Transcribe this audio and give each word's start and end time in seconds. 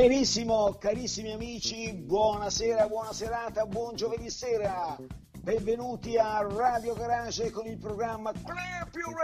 Benissimo, 0.00 0.78
carissimi 0.80 1.30
amici, 1.30 1.92
buonasera, 1.92 2.88
buona 2.88 3.12
serata, 3.12 3.66
buon 3.66 3.96
giovedì 3.96 4.30
sera. 4.30 4.96
Benvenuti 5.42 6.16
a 6.16 6.40
Radio 6.40 6.94
Garage 6.94 7.50
con 7.50 7.66
il 7.66 7.76
programma 7.76 8.32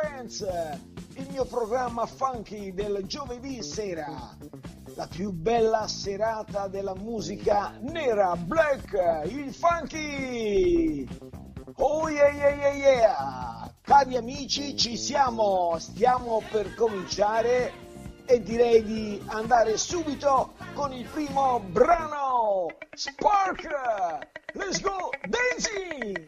Hands, 0.03 0.47
il 1.15 1.29
mio 1.31 1.47
programma 1.47 2.05
funky 2.05 2.75
del 2.75 3.05
giovedì 3.07 3.63
sera. 3.63 4.37
La 4.97 5.07
più 5.07 5.33
bella 5.33 5.89
serata 5.89 6.69
della 6.69 6.95
musica 6.95 7.73
nera, 7.81 8.37
black, 8.37 9.23
il 9.31 9.55
funky. 9.55 11.09
Oh 11.77 12.11
yeah 12.11 12.29
yeah 12.29 12.55
yeah 12.55 12.73
yeah! 12.75 13.75
Cari 13.81 14.15
amici, 14.19 14.77
ci 14.77 14.99
siamo, 14.99 15.79
stiamo 15.79 16.43
per 16.51 16.75
cominciare 16.75 17.86
e 18.27 18.43
direi 18.43 18.83
di 18.85 19.23
andare 19.27 19.77
subito 19.77 20.55
con 20.75 20.93
il 20.93 21.07
primo 21.07 21.61
brano 21.61 22.75
Spark! 22.95 23.69
Let's 24.53 24.81
go 24.81 25.13
dancing 25.29 26.25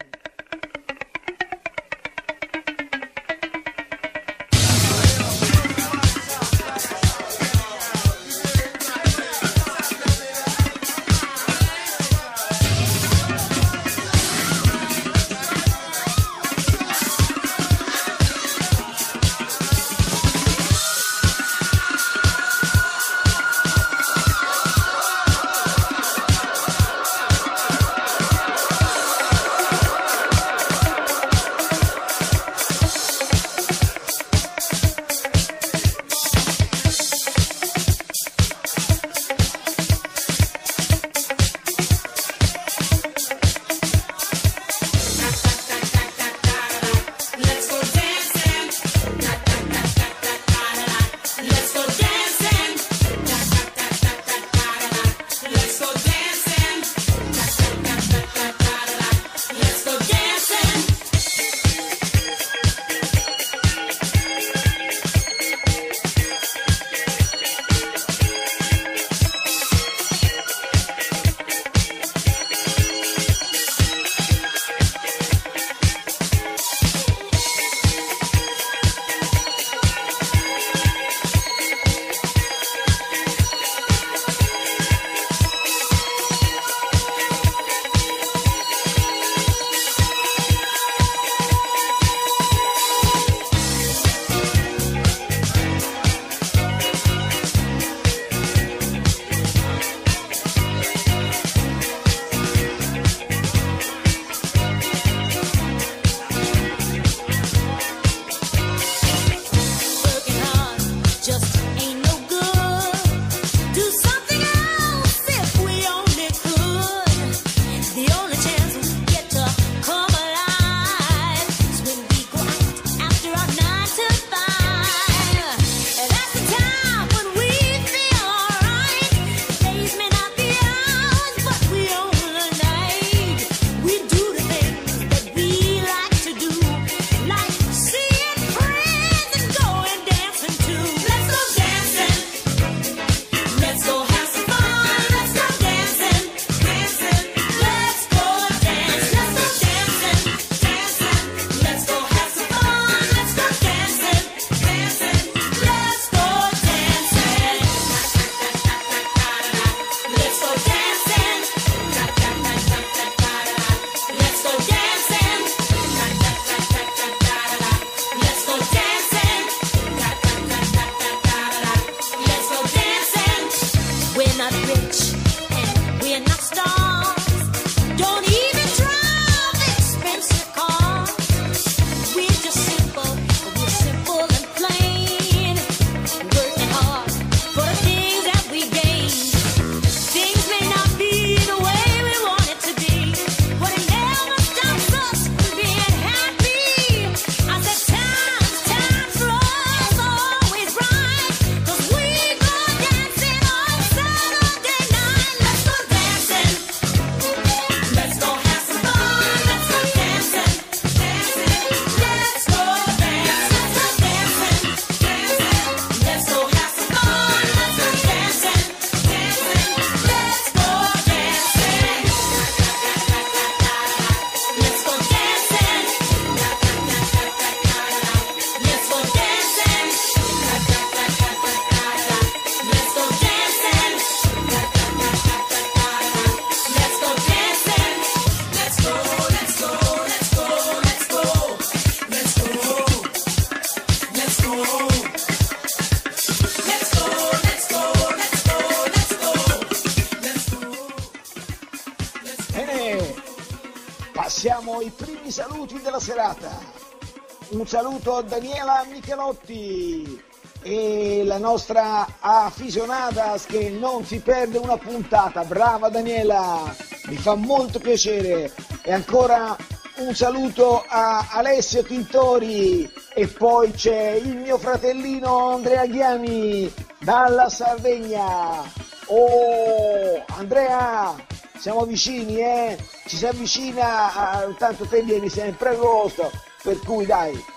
saluto 257.68 258.16
a 258.16 258.22
Daniela 258.22 258.82
Michelotti 258.90 260.24
e 260.62 261.20
la 261.22 261.36
nostra 261.36 262.06
aficionadas 262.18 263.44
che 263.44 263.68
non 263.68 264.06
si 264.06 264.20
perde 264.20 264.56
una 264.56 264.78
puntata. 264.78 265.44
Brava 265.44 265.90
Daniela, 265.90 266.74
mi 267.08 267.16
fa 267.16 267.34
molto 267.34 267.78
piacere. 267.78 268.50
E 268.80 268.90
ancora 268.90 269.54
un 269.96 270.14
saluto 270.14 270.82
a 270.88 271.28
Alessio 271.30 271.82
Tintori 271.82 272.90
e 273.12 273.26
poi 273.26 273.70
c'è 273.72 274.12
il 274.12 274.38
mio 274.38 274.56
fratellino 274.56 275.50
Andrea 275.50 275.84
Ghiani 275.84 276.72
dalla 277.00 277.50
Sardegna. 277.50 278.62
Oh, 279.08 280.24
Andrea, 280.28 281.14
siamo 281.58 281.84
vicini, 281.84 282.38
eh? 282.38 282.78
Ci 283.06 283.18
si 283.18 283.26
avvicina, 283.26 284.14
a... 284.14 284.54
tanto 284.56 284.86
te 284.86 285.02
vieni 285.02 285.28
sempre 285.28 285.70
agosto, 285.70 286.30
per 286.62 286.78
cui 286.78 287.04
dai, 287.04 287.56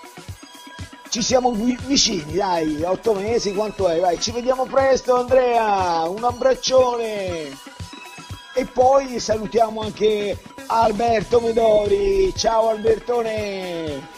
ci 1.12 1.20
siamo 1.20 1.52
vicini, 1.52 2.32
dai, 2.32 2.82
otto 2.84 3.12
mesi, 3.12 3.52
quanto 3.52 3.86
è? 3.86 4.00
Vai, 4.00 4.18
ci 4.18 4.30
vediamo 4.30 4.64
presto 4.64 5.14
Andrea, 5.14 6.08
un 6.08 6.24
abbraccione! 6.24 7.50
E 8.54 8.64
poi 8.72 9.20
salutiamo 9.20 9.82
anche 9.82 10.38
Alberto 10.68 11.38
Medori, 11.40 12.32
ciao 12.34 12.70
Albertone! 12.70 14.08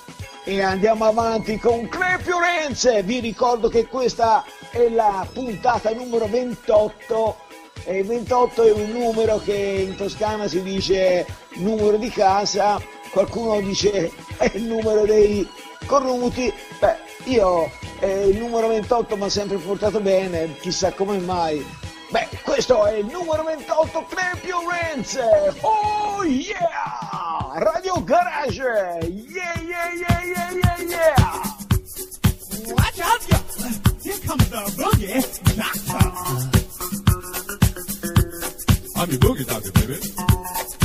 E 0.45 0.63
andiamo 0.63 1.07
avanti 1.07 1.59
con 1.59 1.89
Crepiolenze! 1.89 3.03
Vi 3.03 3.19
ricordo 3.19 3.69
che 3.69 3.89
questa 3.89 4.45
è 4.71 4.89
la 4.89 5.27
puntata 5.33 5.91
numero 5.91 6.29
28 6.29 7.37
e 7.87 8.05
28 8.05 8.63
è 8.63 8.71
un 8.71 8.91
numero 8.93 9.39
che 9.39 9.85
in 9.89 9.97
Toscana 9.97 10.47
si 10.47 10.63
dice 10.63 11.27
numero 11.55 11.97
di 11.97 12.11
casa, 12.11 12.81
qualcuno 13.11 13.61
dice 13.61 14.13
è 14.37 14.53
il 14.55 14.63
numero 14.63 15.05
dei 15.05 15.45
Cornuti, 15.87 16.53
beh, 16.79 16.97
io 17.25 17.71
eh, 18.01 18.29
il 18.29 18.39
numero 18.39 18.69
28 18.69 19.17
mi 19.17 19.25
ha 19.25 19.31
sempre 19.31 19.57
portato 19.57 20.01
bene, 20.01 20.57
chissà 20.61 20.93
come 20.93 21.19
mai. 21.19 21.65
Beh, 22.11 22.29
questo 22.45 22.85
è 22.85 22.95
il 22.95 23.07
numero 23.07 23.43
28 23.43 24.07
Clempio 24.09 24.59
Renz! 24.71 25.19
Oh 25.63 26.23
yeah! 26.23 27.53
Radio 27.55 28.03
Garage! 28.05 28.63
Yeah, 28.63 29.61
yeah, 29.61 29.93
yeah, 29.93 30.23
yeah, 30.23 30.51
yeah, 30.53 30.79
yeah! 30.87 31.43
Watch 32.73 33.01
out, 33.01 33.27
yo! 33.29 33.37
Here 34.03 34.19
comes 34.27 34.49
the 34.49 34.63
boogie! 34.77 35.23
Doctor. 35.57 36.65
I'm 38.97 39.11
your 39.11 39.19
boogie 39.19 39.45
doctor, 39.47 39.73
baby. 39.73 40.84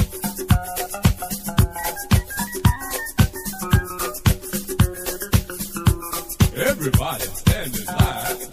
Everybody 6.61 7.23
standing 7.23 7.85
line. 7.85 8.49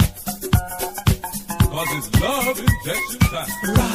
Cause 1.58 1.88
it's 1.99 2.20
love 2.20 2.58
injection 2.61 3.19
time. 3.19 3.85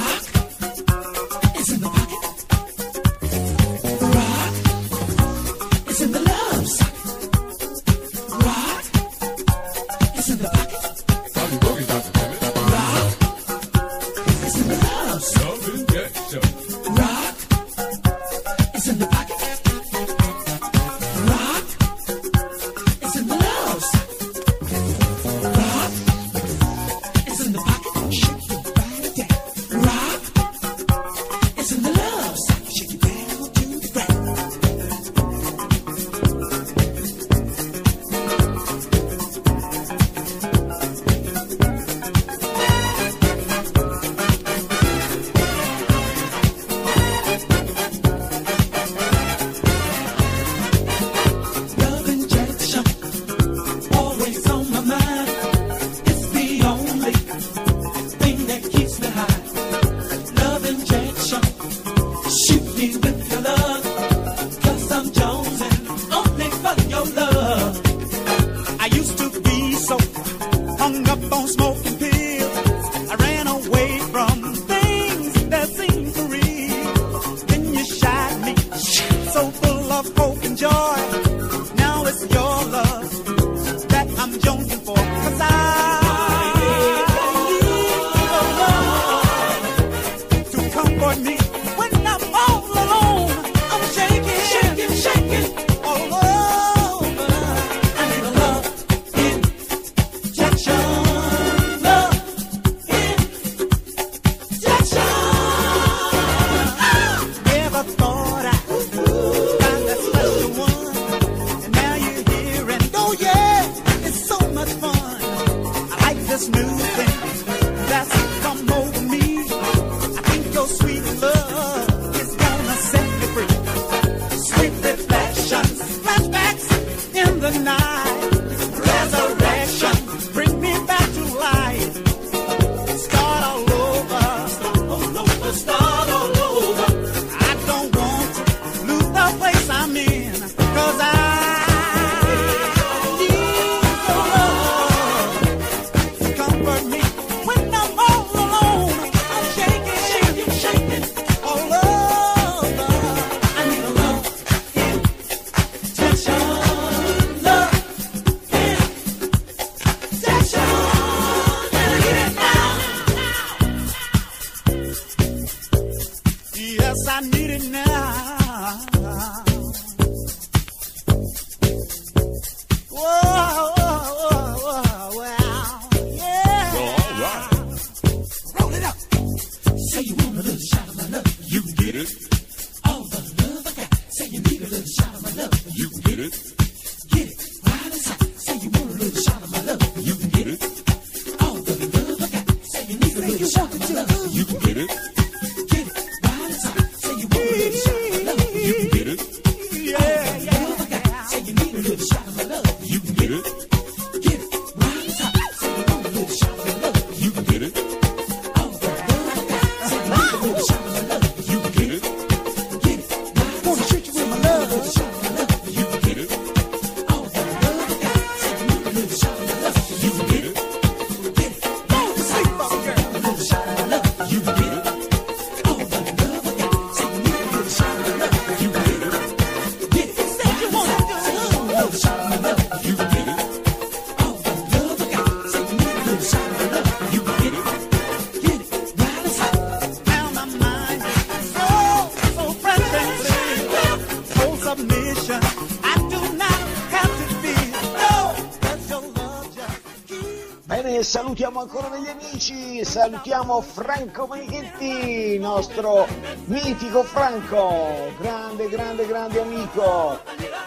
Salutiamo 251.22 251.60
ancora 251.60 251.88
degli 251.90 252.08
amici, 252.08 252.84
salutiamo 252.84 253.62
Franco 253.62 254.26
Manichetti, 254.26 255.38
nostro 255.38 256.08
mitico 256.46 257.04
Franco, 257.04 258.12
grande, 258.20 258.68
grande, 258.68 259.06
grande 259.06 259.40
amico. 259.40 260.20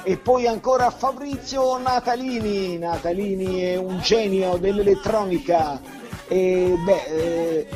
E 0.05 0.17
poi 0.17 0.47
ancora 0.47 0.91
Fabrizio 0.91 1.77
Natalini, 1.79 2.79
Natalini 2.79 3.63
è 3.63 3.77
un 3.77 3.99
genio 3.99 4.57
dell'elettronica. 4.57 5.81
E 6.29 6.77
beh, 6.85 7.05
eh, 7.07 7.67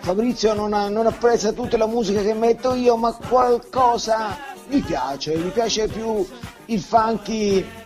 Fabrizio 0.00 0.54
non, 0.54 0.72
ha- 0.72 0.88
non 0.88 1.04
apprezza 1.04 1.52
tutta 1.52 1.76
la 1.76 1.86
musica 1.86 2.22
che 2.22 2.32
metto 2.32 2.72
io, 2.72 2.96
ma 2.96 3.12
qualcosa 3.12 4.38
gli 4.66 4.82
piace, 4.82 5.36
gli 5.36 5.50
piace 5.50 5.86
più 5.86 6.26
il 6.64 6.80
funky 6.80 7.81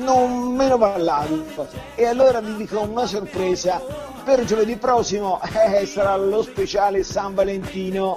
non 0.00 0.54
meno 0.54 0.78
ballato. 0.78 1.68
E 1.94 2.06
allora 2.06 2.40
vi 2.40 2.56
dico 2.56 2.80
una 2.80 3.06
sorpresa, 3.06 3.80
per 4.24 4.44
giovedì 4.44 4.76
prossimo 4.76 5.40
eh, 5.42 5.86
sarà 5.86 6.16
lo 6.16 6.42
speciale 6.42 7.02
San 7.02 7.34
Valentino 7.34 8.16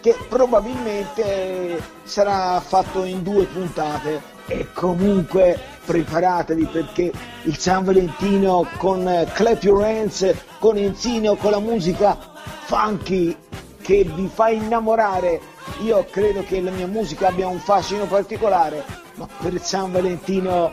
che 0.00 0.16
probabilmente 0.28 1.82
sarà 2.04 2.60
fatto 2.60 3.02
in 3.02 3.22
due 3.24 3.44
puntate 3.46 4.34
e 4.46 4.68
comunque 4.72 5.58
preparatevi 5.84 6.64
perché 6.66 7.10
il 7.42 7.58
San 7.58 7.84
Valentino 7.84 8.68
con 8.76 9.26
Clap 9.32 9.62
Your 9.64 9.82
Hands, 9.82 10.32
con 10.60 10.76
Enzino, 10.76 11.34
con 11.34 11.50
la 11.50 11.58
musica 11.58 12.16
funky 12.66 13.36
che 13.82 14.04
vi 14.04 14.30
fa 14.32 14.48
innamorare. 14.48 15.40
Io 15.82 16.06
credo 16.08 16.44
che 16.44 16.60
la 16.60 16.70
mia 16.70 16.86
musica 16.86 17.28
abbia 17.28 17.48
un 17.48 17.58
fascino 17.58 18.04
particolare, 18.04 18.84
ma 19.16 19.26
per 19.40 19.60
San 19.60 19.92
Valentino 19.92 20.72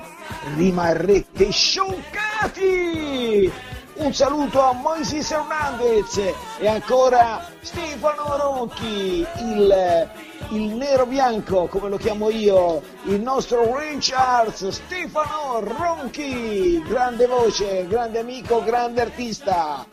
rimarrete 0.55 1.51
scioccati! 1.51 3.51
Un 3.95 4.13
saluto 4.13 4.59
a 4.59 4.73
Moises 4.73 5.31
Hernandez 5.31 6.17
e 6.59 6.67
ancora 6.67 7.47
Stefano 7.62 8.38
Ronchi, 8.38 9.25
il, 9.38 10.09
il 10.50 10.75
nero 10.75 11.05
bianco 11.05 11.67
come 11.67 11.89
lo 11.89 11.97
chiamo 11.97 12.31
io, 12.31 12.81
il 13.03 13.21
nostro 13.21 13.77
Richards, 13.77 14.67
Stefano 14.67 15.59
Ronchi, 15.59 16.81
grande 16.81 17.27
voce, 17.27 17.85
grande 17.88 18.19
amico, 18.19 18.63
grande 18.63 19.01
artista. 19.01 19.85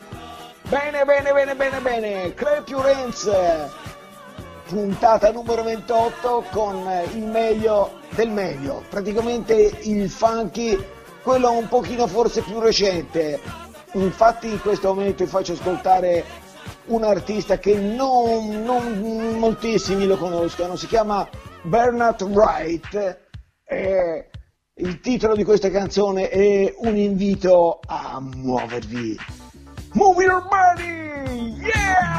Bene, 0.63 1.05
bene, 1.05 1.31
bene, 1.31 1.55
bene, 1.55 1.79
bene, 1.79 2.33
Your 2.67 2.87
Hands, 2.87 3.29
puntata 4.71 5.33
numero 5.33 5.63
28 5.63 6.45
con 6.49 6.89
il 7.13 7.25
meglio 7.25 7.99
del 8.11 8.29
meglio, 8.29 8.85
praticamente 8.89 9.53
il 9.81 10.09
funky, 10.09 10.81
quello 11.21 11.51
un 11.51 11.67
pochino 11.67 12.07
forse 12.07 12.41
più 12.41 12.57
recente. 12.57 13.37
Infatti 13.93 14.47
in 14.47 14.61
questo 14.61 14.93
momento 14.93 15.25
vi 15.25 15.29
faccio 15.29 15.51
ascoltare 15.51 16.23
un 16.85 17.03
artista 17.03 17.59
che 17.59 17.75
non, 17.75 18.63
non 18.63 19.37
moltissimi 19.37 20.05
lo 20.05 20.15
conoscono, 20.15 20.77
si 20.77 20.87
chiama 20.87 21.27
Bernard 21.63 22.21
Wright. 22.21 23.19
E 23.65 24.29
il 24.75 25.01
titolo 25.01 25.35
di 25.35 25.43
questa 25.43 25.69
canzone 25.69 26.29
è 26.29 26.73
un 26.77 26.95
invito 26.95 27.81
a 27.85 28.21
muovervi. 28.21 29.40
Move 29.93 30.21
your 30.21 30.41
body! 30.41 31.53
Yeah! 31.59 32.11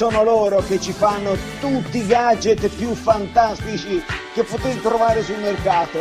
Sono 0.00 0.24
loro 0.24 0.62
che 0.62 0.80
ci 0.80 0.92
fanno 0.92 1.36
tutti 1.60 1.98
i 1.98 2.06
gadget 2.06 2.68
più 2.68 2.94
fantastici 2.94 4.02
che 4.32 4.44
potete 4.44 4.80
trovare 4.80 5.22
sul 5.22 5.36
mercato. 5.36 5.98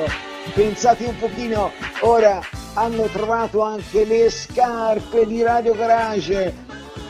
Pensate 0.53 1.03
un 1.03 1.17
pochino, 1.17 1.69
ora 2.03 2.39
hanno 2.75 3.03
trovato 3.07 3.61
anche 3.61 4.05
le 4.05 4.29
scarpe 4.29 5.25
di 5.25 5.43
Radio 5.43 5.75
Garage. 5.75 6.55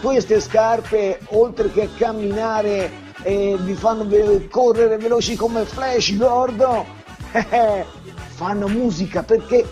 Queste 0.01 0.39
scarpe, 0.39 1.19
oltre 1.27 1.71
che 1.71 1.89
camminare, 1.95 2.91
eh, 3.21 3.55
vi 3.59 3.75
fanno 3.75 4.07
ve- 4.07 4.47
correre 4.47 4.97
veloci 4.97 5.35
come 5.35 5.65
Flash 5.65 6.17
Gordo, 6.17 6.87
fanno 8.33 8.67
musica 8.67 9.21
perché 9.21 9.63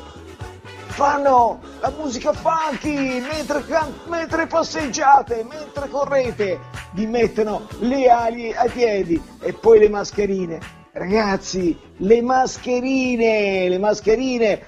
fanno 0.86 1.62
la 1.80 1.92
musica 1.98 2.32
funky 2.32 3.22
mentre, 3.22 3.66
can- 3.66 4.02
mentre 4.06 4.46
passeggiate, 4.46 5.44
mentre 5.50 5.90
correte, 5.90 6.60
vi 6.98 7.06
mettono 7.06 7.68
le 7.82 8.10
ali 8.10 8.52
ai 8.54 8.70
piedi 8.70 9.22
e 9.40 9.54
poi 9.54 9.78
le 9.78 9.88
mascherine. 9.88 10.60
Ragazzi, 10.94 11.78
le 11.98 12.24
mascherine, 12.24 13.70
le 13.70 13.78
mascherine 13.78 14.62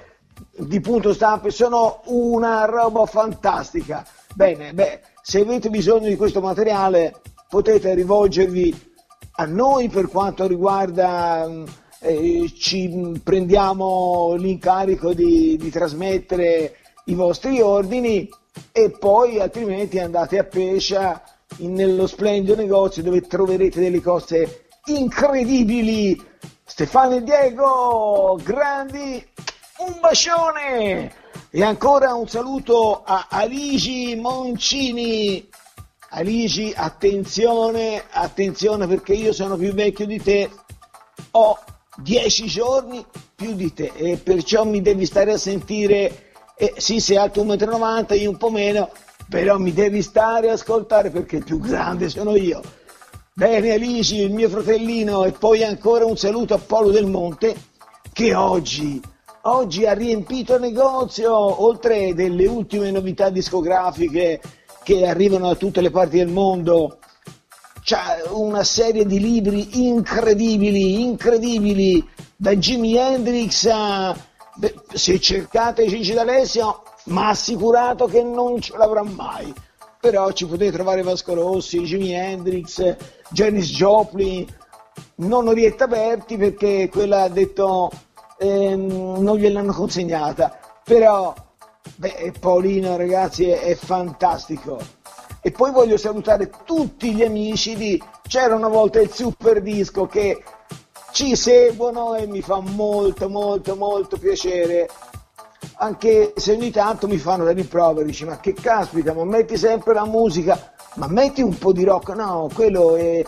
di 0.56 0.80
punto 0.80 1.12
stampa 1.12 1.50
sono 1.50 2.02
una 2.06 2.66
roba 2.66 3.08
fantastica. 3.08 4.06
Bene, 4.36 4.74
beh, 4.74 5.00
se 5.24 5.40
avete 5.40 5.72
bisogno 5.72 6.08
di 6.08 6.16
questo 6.16 6.40
materiale 6.40 7.16
potete 7.50 7.96
rivolgervi 7.96 8.92
a 9.38 9.46
noi 9.46 9.90
per 9.90 10.08
quanto 10.08 10.46
riguarda 10.46 11.48
mm, 11.48 11.64
eh, 12.02 12.54
ci 12.56 13.20
prendiamo 13.24 14.36
l'incarico 14.38 15.14
di, 15.14 15.58
di 15.58 15.72
trasmettere 15.72 16.76
i 17.06 17.16
vostri 17.16 17.60
ordini 17.60 18.30
e 18.72 18.92
poi 18.92 19.40
altrimenti 19.40 19.98
andate 19.98 20.38
a 20.38 20.44
Pescia 20.44 21.24
in- 21.60 21.74
nello 21.74 22.08
splendido 22.08 22.56
negozio 22.56 23.04
dove 23.04 23.22
troverete 23.22 23.80
delle 23.80 24.02
cose 24.02 24.66
incredibili. 24.86 26.22
Stefano 26.66 27.16
e 27.16 27.24
Diego, 27.24 28.40
grandi, 28.44 29.26
un 29.80 29.98
bacione! 30.00 31.14
E 31.52 31.64
ancora 31.64 32.14
un 32.14 32.28
saluto 32.28 33.02
a 33.04 33.28
Aligi 33.30 34.16
Moncini. 34.16 35.48
Aligi, 36.12 36.74
attenzione, 36.76 38.04
attenzione 38.10 38.88
perché 38.88 39.14
io 39.14 39.32
sono 39.34 39.58
più 39.58 39.74
vecchio 39.74 40.06
di 40.06 40.22
te, 40.22 40.50
ho 41.32 41.58
10 41.98 42.46
giorni 42.46 43.06
più 43.36 43.54
di 43.54 43.74
te 43.74 43.92
e 43.96 44.18
perciò 44.18 44.64
mi 44.64 44.82
devi 44.82 45.06
stare 45.06 45.34
a 45.34 45.38
sentire, 45.38 46.32
eh, 46.58 46.74
sì 46.78 47.00
sei 47.00 47.18
alto 47.18 47.44
1,90 47.44 48.16
m, 48.16 48.20
io 48.20 48.30
un 48.30 48.38
po' 48.38 48.50
meno, 48.50 48.90
però 49.30 49.60
mi 49.60 49.72
devi 49.72 50.02
stare 50.02 50.50
a 50.50 50.54
ascoltare 50.54 51.12
perché 51.12 51.38
il 51.38 51.44
più 51.44 51.60
grande 51.60 52.10
sono 52.10 52.36
io. 52.36 52.62
Bene 53.34 53.72
Aligi, 53.72 54.22
il 54.22 54.34
mio 54.34 54.50
fratellino 54.50 55.24
e 55.24 55.32
poi 55.32 55.64
ancora 55.64 56.06
un 56.06 56.18
saluto 56.18 56.56
a 56.56 56.58
Paolo 56.58 56.90
del 56.90 57.06
Monte 57.06 57.56
che 58.12 58.34
oggi, 58.34 59.00
oggi 59.44 59.86
ha 59.86 59.94
riempito 59.94 60.56
il 60.56 60.62
negozio, 60.62 61.64
oltre 61.64 62.14
delle 62.14 62.48
ultime 62.48 62.92
novità 62.92 63.30
discografiche 63.30 64.42
che 64.84 65.08
arrivano 65.08 65.48
da 65.48 65.56
tutte 65.56 65.80
le 65.80 65.92
parti 65.92 66.18
del 66.18 66.28
mondo, 66.28 66.98
c'è 67.82 68.24
una 68.32 68.64
serie 68.64 69.06
di 69.06 69.20
libri 69.20 69.88
incredibili, 69.88 71.02
incredibili, 71.02 72.06
da 72.36 72.56
Jimi 72.56 72.98
Hendrix 72.98 73.70
a... 73.72 74.16
se 74.94 75.20
cercate 75.20 75.88
Gigi 75.88 76.14
D'Alessio, 76.14 76.84
ma 77.10 77.30
assicurato 77.30 78.06
che 78.06 78.24
non 78.24 78.60
ce 78.60 78.76
l'avrà 78.78 79.04
mai. 79.04 79.54
Però 80.00 80.32
ci 80.32 80.46
potete 80.46 80.72
trovare 80.72 81.04
Vasco 81.04 81.34
Rossi, 81.34 81.82
Jimi 81.82 82.14
Hendrix, 82.14 82.96
Janis 83.30 83.70
Joplin, 83.70 84.48
non 85.16 85.48
Orietta 85.48 85.88
Berti 85.88 86.38
perché 86.38 86.90
quella 86.90 87.24
ha 87.24 87.30
detto 87.30 87.92
ehm, 88.38 89.22
non 89.22 89.38
gliel'hanno 89.38 89.74
consegnata. 89.74 90.58
Però, 90.84 91.34
beh, 91.96 92.34
Paolino 92.40 92.96
ragazzi 92.96 93.50
è, 93.50 93.60
è 93.60 93.76
fantastico. 93.76 94.80
E 95.42 95.52
poi 95.52 95.72
voglio 95.72 95.98
salutare 95.98 96.50
tutti 96.66 97.14
gli 97.14 97.24
amici 97.24 97.76
di 97.76 98.02
C'era 98.28 98.56
una 98.56 98.68
volta 98.68 99.02
il 99.02 99.12
Super 99.12 99.62
Disco 99.62 100.06
che 100.06 100.44
ci 101.12 101.36
seguono 101.36 102.16
e 102.16 102.28
mi 102.28 102.42
fa 102.42 102.60
molto 102.60 103.28
molto 103.30 103.76
molto 103.76 104.18
piacere 104.18 104.88
anche 105.78 106.34
se 106.36 106.54
ogni 106.54 106.72
tanto 106.72 107.08
mi 107.08 107.18
fanno 107.18 107.44
da 107.44 107.52
rimproveri, 107.52 108.08
dici 108.08 108.26
ma 108.26 108.40
che 108.40 108.54
caspita, 108.54 109.14
ma 109.14 109.24
metti 109.26 109.58
sempre 109.58 109.94
la 109.94 110.06
musica, 110.06 110.74
ma 110.96 111.08
metti 111.08 111.42
un 111.42 111.58
po' 111.58 111.72
di 111.72 111.84
rock, 111.84 112.10
no, 112.10 112.50
quello 112.54 112.96
è, 112.96 113.24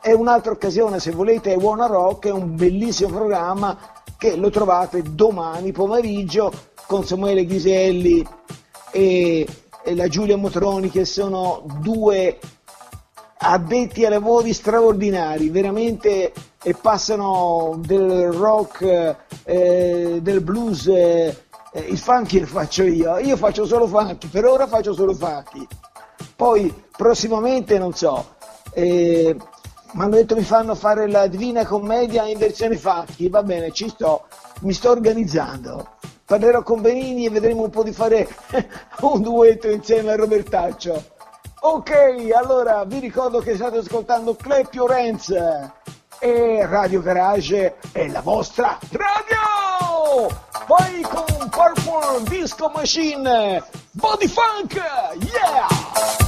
è 0.00 0.12
un'altra 0.12 0.52
occasione, 0.52 1.00
se 1.00 1.10
volete 1.10 1.52
è 1.52 1.56
Buona 1.56 1.86
Rock, 1.86 2.26
è 2.26 2.32
un 2.32 2.54
bellissimo 2.56 3.10
programma 3.10 3.76
che 4.16 4.36
lo 4.36 4.50
trovate 4.50 5.02
domani 5.02 5.72
pomeriggio 5.72 6.52
con 6.86 7.04
Samuele 7.04 7.44
Ghiselli 7.44 8.26
e, 8.90 9.46
e 9.82 9.94
la 9.94 10.08
Giulia 10.08 10.36
Motroni 10.36 10.90
che 10.90 11.04
sono 11.04 11.64
due 11.80 12.38
addetti 13.36 14.04
ai 14.04 14.10
lavori 14.10 14.52
straordinari, 14.52 15.50
veramente 15.50 16.32
e 16.62 16.74
passano 16.74 17.78
del 17.84 18.32
rock, 18.32 19.16
eh, 19.44 20.18
del 20.22 20.40
blues, 20.40 20.86
eh, 20.86 21.36
eh, 21.74 21.80
il 21.80 21.98
funky 21.98 22.38
lo 22.38 22.46
faccio 22.46 22.84
io, 22.84 23.18
io 23.18 23.36
faccio 23.36 23.66
solo 23.66 23.88
funky, 23.88 24.28
per 24.28 24.44
ora 24.44 24.68
faccio 24.68 24.94
solo 24.94 25.12
funky. 25.12 25.66
Poi 26.36 26.72
prossimamente 26.96 27.78
non 27.78 27.92
so, 27.94 28.36
eh, 28.72 29.36
mi 29.92 30.02
hanno 30.02 30.14
detto 30.14 30.36
mi 30.36 30.42
fanno 30.42 30.76
fare 30.76 31.08
la 31.08 31.26
Divina 31.26 31.66
Commedia 31.66 32.26
in 32.26 32.38
versione 32.38 32.76
funky, 32.76 33.28
va 33.28 33.42
bene, 33.42 33.72
ci 33.72 33.88
sto, 33.88 34.26
mi 34.60 34.72
sto 34.72 34.90
organizzando. 34.90 35.96
Parlerò 36.24 36.62
con 36.62 36.80
Benini 36.80 37.26
e 37.26 37.30
vedremo 37.30 37.64
un 37.64 37.70
po' 37.70 37.82
di 37.82 37.92
fare 37.92 38.26
un 39.02 39.20
duetto 39.20 39.68
insieme 39.68 40.12
a 40.12 40.16
Robertaccio. 40.16 41.12
Ok, 41.60 42.30
allora 42.34 42.84
vi 42.84 43.00
ricordo 43.00 43.40
che 43.40 43.56
state 43.56 43.78
ascoltando 43.78 44.34
Clepio 44.36 44.86
Renz 44.86 45.34
e 46.20 46.66
Radio 46.66 47.02
Garage 47.02 47.76
è 47.90 48.06
la 48.08 48.20
vostra 48.20 48.78
radio! 48.90 49.73
Poi 50.66 51.00
con 51.02 51.48
Purple 51.48 52.24
Disco 52.28 52.70
Machine, 52.74 53.62
Body 53.92 54.28
Funk, 54.28 54.74
yeah! 55.32 56.23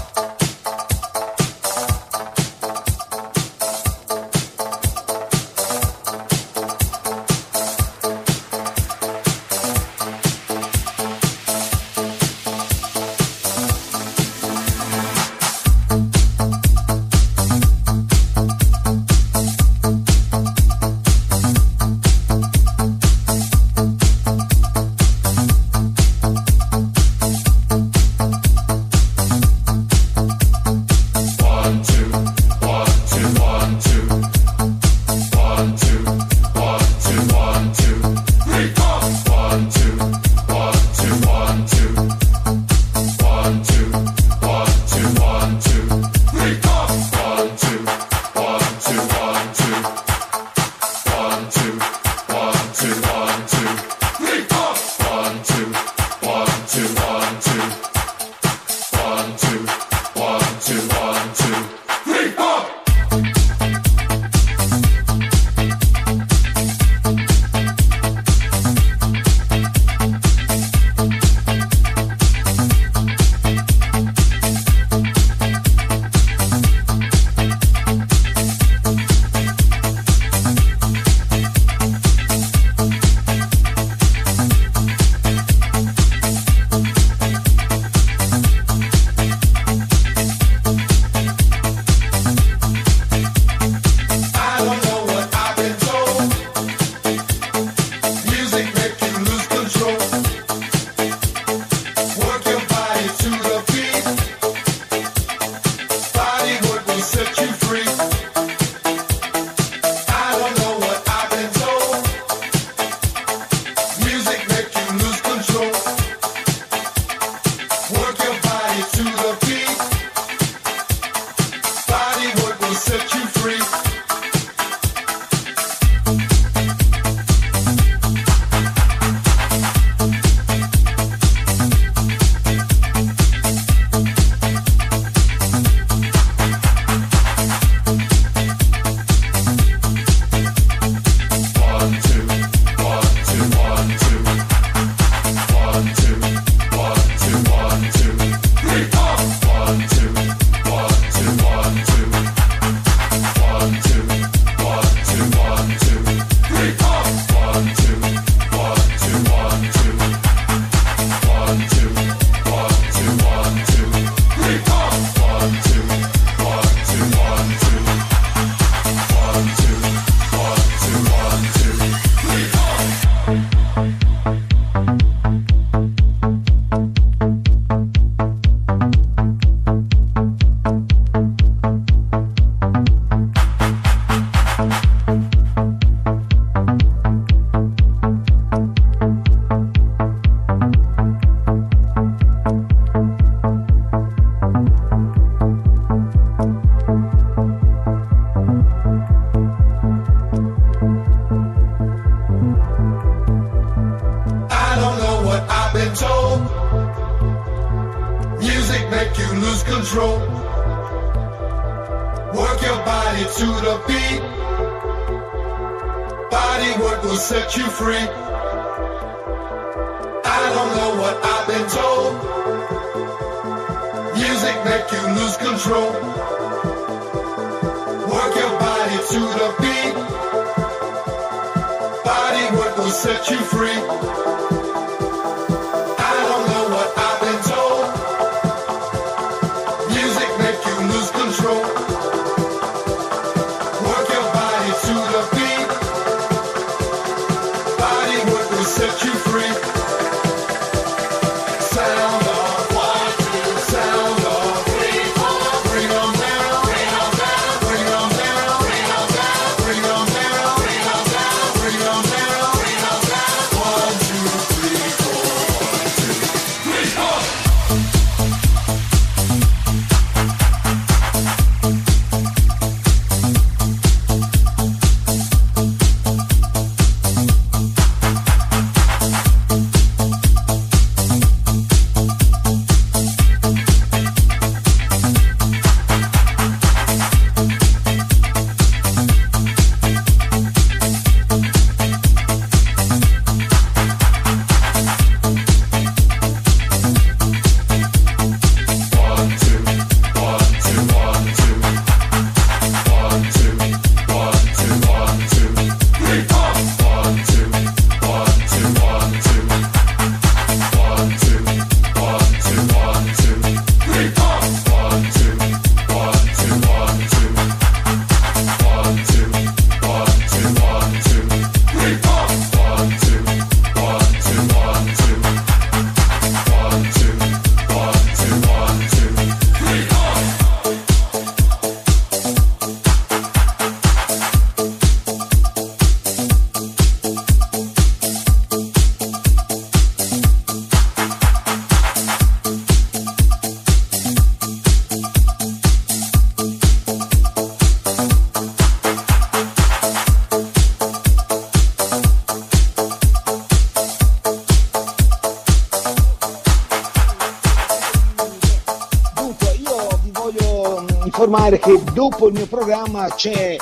C'è 363.09 363.57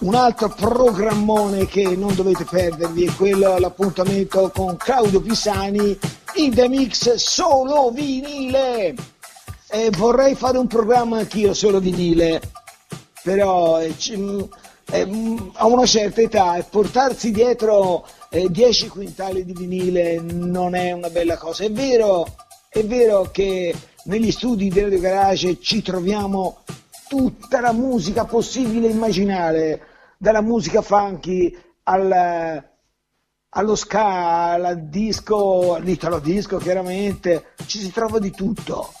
un 0.00 0.14
altro 0.14 0.48
programmone 0.48 1.66
che 1.66 1.96
non 1.96 2.14
dovete 2.14 2.44
perdervi, 2.44 3.04
è 3.04 3.14
quello 3.14 3.58
l'appuntamento 3.58 4.50
con 4.54 4.76
Claudio 4.76 5.20
Pisani 5.20 5.98
in 6.34 6.54
The 6.54 6.68
Mix 6.68 7.14
solo 7.14 7.90
vinile. 7.90 8.94
E 9.68 9.90
vorrei 9.96 10.34
fare 10.34 10.58
un 10.58 10.66
programma 10.66 11.18
anch'io 11.18 11.54
solo 11.54 11.80
vinile, 11.80 12.40
però 13.22 13.80
eh, 13.80 13.94
mm, 14.16 14.40
eh, 14.92 15.06
mm, 15.06 15.36
a 15.54 15.66
una 15.66 15.86
certa 15.86 16.20
età 16.20 16.64
portarsi 16.68 17.32
dietro 17.32 18.06
eh, 18.30 18.48
10 18.48 18.88
quintali 18.88 19.44
di 19.44 19.54
vinile 19.54 20.20
non 20.20 20.74
è 20.74 20.92
una 20.92 21.10
bella 21.10 21.36
cosa. 21.36 21.64
È 21.64 21.72
vero, 21.72 22.26
è 22.68 22.84
vero 22.84 23.28
che 23.32 23.74
negli 24.04 24.30
studi 24.30 24.68
di 24.68 24.80
Radio 24.80 25.00
Garage 25.00 25.58
ci 25.60 25.82
troviamo 25.82 26.58
tutta 27.08 27.60
la 27.60 27.72
musica 27.72 28.24
possibile 28.24 28.88
e 28.88 28.90
immaginare, 28.90 29.82
dalla 30.18 30.40
musica 30.40 30.82
funky 30.82 31.56
al, 31.84 32.64
allo 33.48 33.74
ska, 33.74 34.52
al 34.52 34.88
disco, 34.88 35.74
all'italo 35.74 36.18
disco 36.18 36.56
chiaramente, 36.58 37.52
ci 37.66 37.78
si 37.78 37.90
trova 37.90 38.18
di 38.18 38.30
tutto 38.30 38.92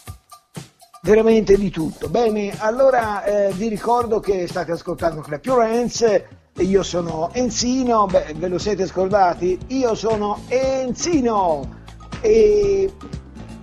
veramente 1.02 1.56
di 1.56 1.70
tutto. 1.70 2.08
Bene, 2.08 2.52
allora 2.58 3.22
eh, 3.22 3.52
vi 3.52 3.68
ricordo 3.68 4.18
che 4.18 4.48
state 4.48 4.72
ascoltando 4.72 5.20
Clap 5.20 5.44
Your 5.44 5.62
Hands 5.62 6.24
io 6.58 6.82
sono 6.82 7.28
Enzino, 7.32 8.06
beh, 8.06 8.34
ve 8.36 8.48
lo 8.48 8.58
siete 8.58 8.86
scordati? 8.86 9.58
Io 9.68 9.94
sono 9.94 10.40
Enzino 10.48 11.82
e 12.20 12.92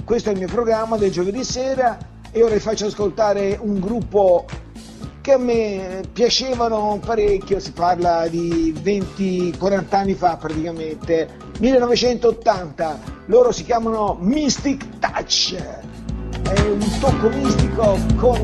questo 0.05 0.29
è 0.29 0.33
il 0.33 0.37
mio 0.37 0.47
programma 0.47 0.95
del 0.97 1.11
giovedì 1.11 1.43
sera 1.43 1.97
e 2.33 2.43
ora 2.43 2.55
vi 2.55 2.59
faccio 2.59 2.87
ascoltare 2.87 3.57
un 3.61 3.79
gruppo 3.79 4.45
che 5.21 5.31
a 5.31 5.37
me 5.37 6.01
piacevano 6.11 6.99
parecchio, 7.03 7.61
si 7.61 7.71
parla 7.71 8.27
di 8.27 8.73
20-40 8.77 9.95
anni 9.95 10.13
fa 10.15 10.35
praticamente, 10.35 11.29
1980, 11.59 12.99
loro 13.27 13.53
si 13.53 13.63
chiamano 13.63 14.17
Mystic 14.19 14.99
Touch 14.99 15.55
è 16.49 16.59
un 16.59 16.99
tocco 16.99 17.29
mistico 17.29 17.97
con 18.17 18.43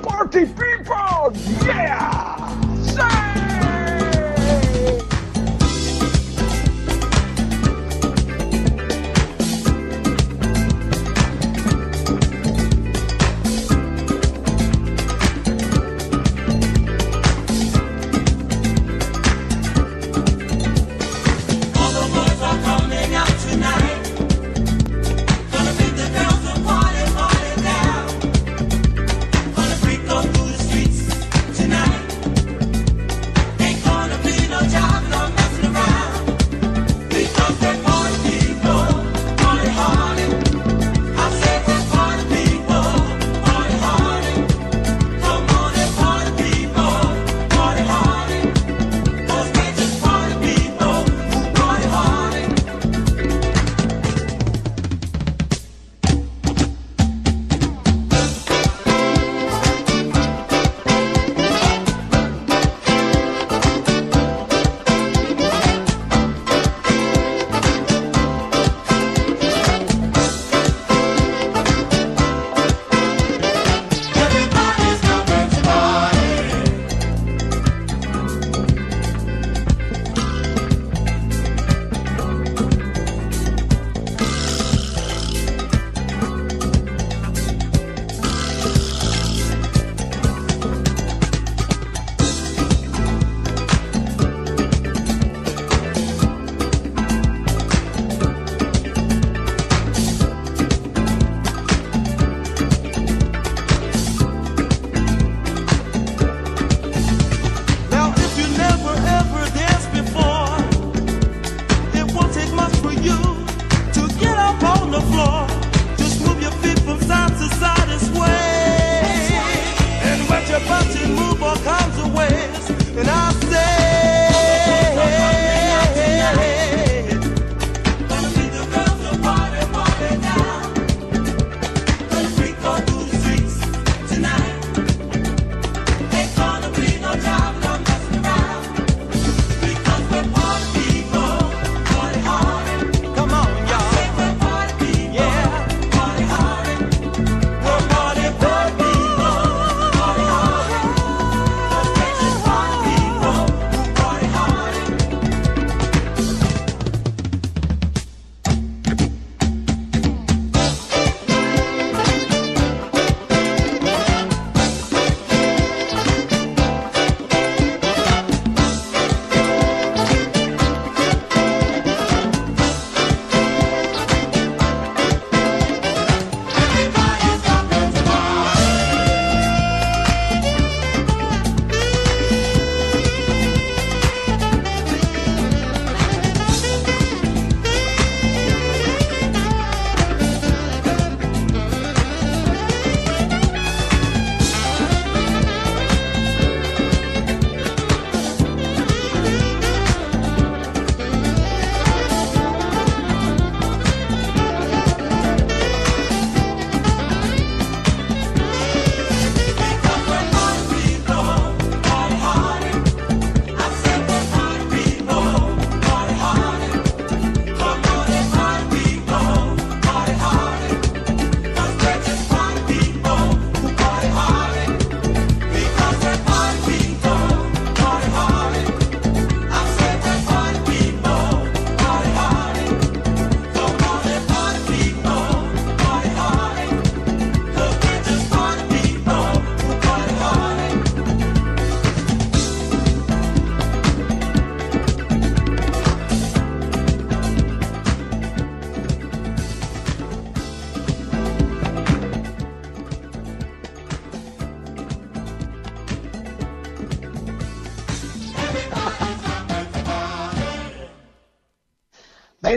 Party 0.00 0.46
People, 0.46 1.32
yeah! 1.62 2.49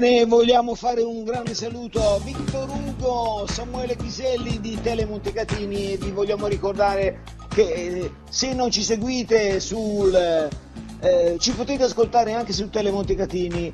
Bene, 0.04 0.26
vogliamo 0.26 0.76
fare 0.76 1.02
un 1.02 1.24
grande 1.24 1.54
saluto 1.54 2.02
a 2.06 2.20
Victor 2.20 2.70
Ugo, 2.70 3.46
Samuele 3.48 3.96
Chiselli 3.96 4.60
di 4.60 4.78
Tele 4.82 5.06
Montecatini 5.06 5.94
e 5.94 5.96
vi 5.98 6.12
vogliamo 6.12 6.48
ricordare 6.48 7.22
che 7.48 7.62
eh, 7.62 8.12
se 8.30 8.54
non 8.54 8.70
ci 8.70 8.84
seguite 8.84 9.62
sul 9.62 10.14
eh, 10.14 11.38
ci 11.40 11.54
potete 11.54 11.84
ascoltare 11.84 12.34
anche 12.34 12.52
su 12.52 12.70
Tele 12.70 12.92
Montecatini 12.92 13.74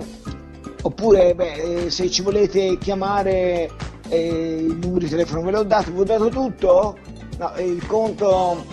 oppure 0.82 1.34
beh, 1.34 1.52
eh, 1.52 1.90
se 1.90 2.10
ci 2.10 2.22
volete 2.22 2.78
chiamare 2.78 3.68
eh, 4.08 4.66
il 4.68 4.78
numero 4.80 5.04
di 5.04 5.08
telefono 5.08 5.42
ve 5.42 5.50
l'ho 5.50 5.64
dato, 5.64 5.92
vi 5.92 6.00
ho 6.00 6.04
dato 6.04 6.28
tutto? 6.28 6.96
No, 7.38 7.52
il 7.58 7.84
conto 7.86 8.64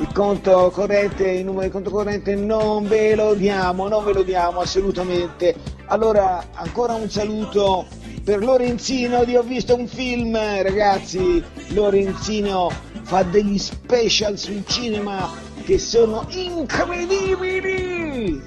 il 0.00 0.12
conto 0.12 0.70
corrente, 0.72 1.30
il 1.30 1.44
numero 1.44 1.66
di 1.66 1.70
conto 1.70 1.90
corrente 1.90 2.34
non 2.34 2.88
ve 2.88 3.14
lo 3.14 3.34
diamo, 3.34 3.86
non 3.86 4.02
ve 4.02 4.14
lo 4.14 4.22
diamo 4.22 4.60
assolutamente. 4.60 5.54
Allora, 5.86 6.42
ancora 6.54 6.94
un 6.94 7.10
saluto 7.10 7.86
per 8.24 8.42
Lorenzino 8.42 9.24
di 9.24 9.36
Ho 9.36 9.42
visto 9.42 9.74
un 9.74 9.86
film, 9.86 10.34
ragazzi. 10.62 11.44
Lorenzino 11.68 12.70
fa 13.02 13.22
degli 13.22 13.58
special 13.58 14.38
sul 14.38 14.64
cinema 14.66 15.28
che 15.64 15.78
sono 15.78 16.24
incredibili. 16.30 18.42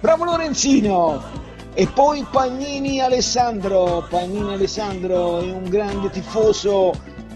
Bravo 0.00 0.24
Lorenzino! 0.24 1.44
E 1.74 1.86
poi 1.86 2.26
Pagnini 2.30 3.00
Alessandro, 3.00 4.04
Pagnini 4.08 4.54
Alessandro 4.54 5.40
è 5.40 5.52
un 5.52 5.68
grande 5.68 6.10
tifoso 6.10 6.92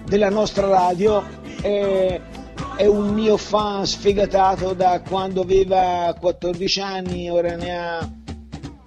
della 0.06 0.30
nostra 0.30 0.66
radio. 0.66 1.22
eh, 1.62 2.20
è 2.81 2.87
un 2.87 3.12
mio 3.12 3.37
fan 3.37 3.85
sfegatato 3.85 4.73
da 4.73 5.03
quando 5.07 5.43
aveva 5.43 6.16
14 6.19 6.81
anni, 6.81 7.29
ora 7.29 7.55
ne 7.55 7.79
ha 7.79 8.11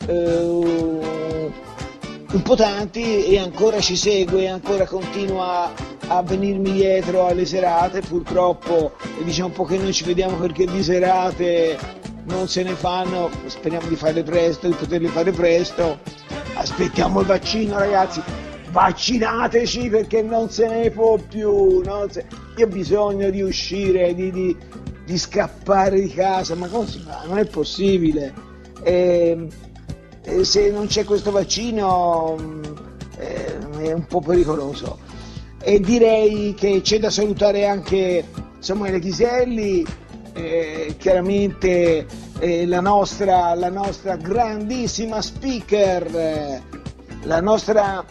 eh, 0.07 0.39
un 2.31 2.41
po' 2.41 2.55
tanti 2.55 3.25
e 3.25 3.37
ancora 3.37 3.79
ci 3.79 3.95
segue, 3.95 4.49
ancora 4.49 4.87
continua 4.87 5.71
a 6.07 6.23
venirmi 6.23 6.71
dietro 6.71 7.27
alle 7.27 7.45
serate, 7.45 8.01
purtroppo 8.01 8.93
diciamo 9.23 9.49
un 9.49 9.53
po' 9.53 9.65
che 9.65 9.77
noi 9.77 9.93
ci 9.93 10.05
vediamo 10.05 10.37
perché 10.37 10.65
di 10.65 10.81
serate 10.81 11.77
non 12.23 12.47
se 12.47 12.63
ne 12.63 12.73
fanno, 12.73 13.29
speriamo 13.45 13.87
di 13.87 13.95
farle 13.95 14.23
presto, 14.23 14.67
di 14.69 14.73
poterle 14.73 15.09
fare 15.09 15.31
presto, 15.31 15.99
aspettiamo 16.55 17.19
il 17.19 17.27
vaccino 17.27 17.77
ragazzi, 17.77 18.23
vaccinateci 18.73 19.87
perché 19.89 20.23
non 20.23 20.49
se 20.49 20.67
ne 20.67 20.89
può 20.89 21.17
più, 21.17 21.83
se- 22.09 22.25
io 22.57 22.65
ho 22.65 22.69
bisogno 22.69 23.29
di 23.29 23.41
uscire, 23.41 24.13
di, 24.15 24.31
di- 24.31 24.57
di 25.05 25.17
scappare 25.17 26.01
di 26.01 26.09
casa, 26.09 26.55
ma 26.55 26.67
come 26.67 26.87
si 26.87 26.99
fa? 26.99 27.23
Non 27.27 27.37
è 27.37 27.45
possibile. 27.45 28.33
E, 28.81 29.47
e 30.23 30.43
se 30.43 30.71
non 30.71 30.87
c'è 30.87 31.03
questo 31.03 31.29
vaccino 31.31 32.35
mh, 32.37 32.61
eh, 33.19 33.57
è 33.89 33.91
un 33.93 34.05
po' 34.07 34.21
pericoloso. 34.21 34.97
E 35.61 35.79
direi 35.79 36.53
che 36.55 36.81
c'è 36.81 36.99
da 36.99 37.09
salutare 37.09 37.67
anche 37.67 38.25
Samuele 38.59 38.99
Chiselli, 38.99 39.85
eh, 40.33 40.95
chiaramente 40.97 42.07
eh, 42.39 42.65
la, 42.65 42.81
nostra, 42.81 43.53
la 43.53 43.69
nostra 43.69 44.15
grandissima 44.15 45.21
speaker, 45.21 46.15
eh, 46.15 46.61
la 47.23 47.39
nostra 47.39 48.03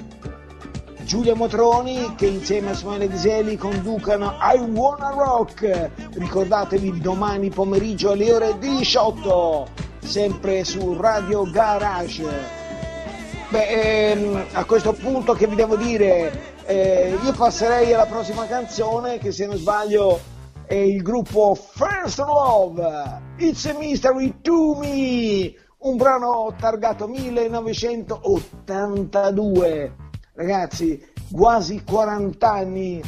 Giulia 1.04 1.34
Motroni 1.34 2.14
che 2.16 2.26
insieme 2.26 2.70
a 2.70 2.74
Samuele 2.74 3.08
Chiselli 3.08 3.56
conducano 3.56 4.34
I 4.40 4.58
Wanna 4.58 5.10
Rock. 5.10 5.90
Ricordatevi 6.14 7.00
domani 7.00 7.50
pomeriggio 7.50 8.12
alle 8.12 8.32
ore 8.32 8.58
18, 8.58 9.68
sempre 10.00 10.64
su 10.64 10.96
Radio 10.98 11.50
Garage. 11.50 12.60
Beh, 13.48 14.10
ehm, 14.10 14.44
a 14.52 14.64
questo 14.64 14.92
punto 14.92 15.34
che 15.34 15.46
vi 15.46 15.56
devo 15.56 15.76
dire, 15.76 16.54
eh, 16.64 17.18
io 17.22 17.32
passerei 17.32 17.92
alla 17.92 18.06
prossima 18.06 18.46
canzone 18.46 19.18
che 19.18 19.32
se 19.32 19.46
non 19.46 19.56
sbaglio 19.56 20.20
è 20.64 20.74
il 20.74 21.02
gruppo 21.02 21.54
First 21.54 22.20
Love, 22.20 23.20
It's 23.38 23.66
a 23.66 23.74
Mystery 23.74 24.36
to 24.40 24.76
Me, 24.76 25.52
un 25.78 25.96
brano 25.96 26.54
targato 26.58 27.08
1982. 27.08 30.01
Ragazzi, 30.34 31.04
quasi 31.30 31.84
40 31.84 32.50
anni 32.50 33.02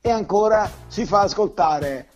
e 0.00 0.10
ancora 0.10 0.68
si 0.88 1.06
fa 1.06 1.20
ascoltare. 1.20 2.08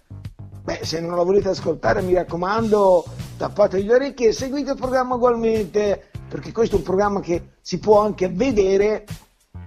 Beh, 0.64 0.80
se 0.82 1.00
non 1.00 1.14
lo 1.14 1.24
volete 1.24 1.50
ascoltare, 1.50 2.02
mi 2.02 2.12
raccomando, 2.14 3.04
tappate 3.36 3.80
le 3.80 3.94
orecchie 3.94 4.28
e 4.28 4.32
seguite 4.32 4.72
il 4.72 4.76
programma 4.76 5.14
ugualmente, 5.14 6.11
perché 6.28 6.50
questo 6.50 6.74
è 6.74 6.78
un 6.78 6.84
programma 6.84 7.20
che 7.20 7.52
si 7.61 7.78
può 7.78 8.00
anche 8.00 8.28
vedere. 8.28 9.06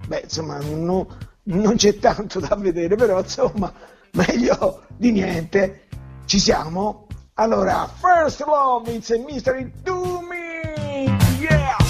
Beh, 0.06 0.20
insomma, 0.24 0.58
no- 0.60 1.08
non 1.44 1.76
c'è 1.76 1.98
tanto 1.98 2.38
da 2.38 2.54
vedere, 2.54 2.94
però 2.94 3.18
insomma, 3.18 3.72
meglio 4.12 4.82
di 4.96 5.10
niente. 5.10 5.88
Ci 6.26 6.38
siamo? 6.38 7.06
Allora, 7.34 7.88
First 7.88 8.44
Love, 8.46 8.92
it's 8.92 9.08
mystery 9.26 9.72
to 9.82 10.20
me! 10.20 11.16
Yeah! 11.40 11.81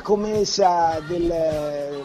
commessa 0.00 1.00
del, 1.06 1.30
eh, 1.30 2.04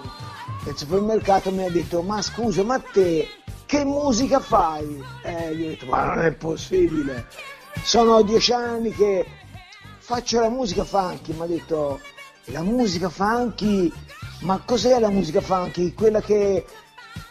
del 0.63 0.77
supermercato 0.77 1.51
mi 1.51 1.65
ha 1.65 1.69
detto 1.69 2.01
ma 2.01 2.21
scusa 2.21 2.63
ma 2.63 2.79
te 2.79 3.27
che 3.65 3.85
musica 3.85 4.39
fai? 4.39 5.01
Eh, 5.23 5.55
gli 5.55 5.63
ho 5.63 5.67
detto 5.67 5.85
ma 5.85 6.03
non 6.15 6.25
è 6.25 6.31
possibile, 6.33 7.27
sono 7.83 8.21
dieci 8.21 8.51
anni 8.51 8.91
che 8.91 9.25
faccio 9.99 10.41
la 10.41 10.49
musica 10.49 10.83
funky, 10.83 11.33
mi 11.33 11.41
ha 11.41 11.45
detto 11.45 11.99
la 12.45 12.63
musica 12.63 13.07
funky, 13.07 13.89
ma 14.41 14.61
cos'è 14.65 14.99
la 14.99 15.09
musica 15.09 15.39
funky? 15.39 15.93
Quella 15.93 16.19
che, 16.19 16.65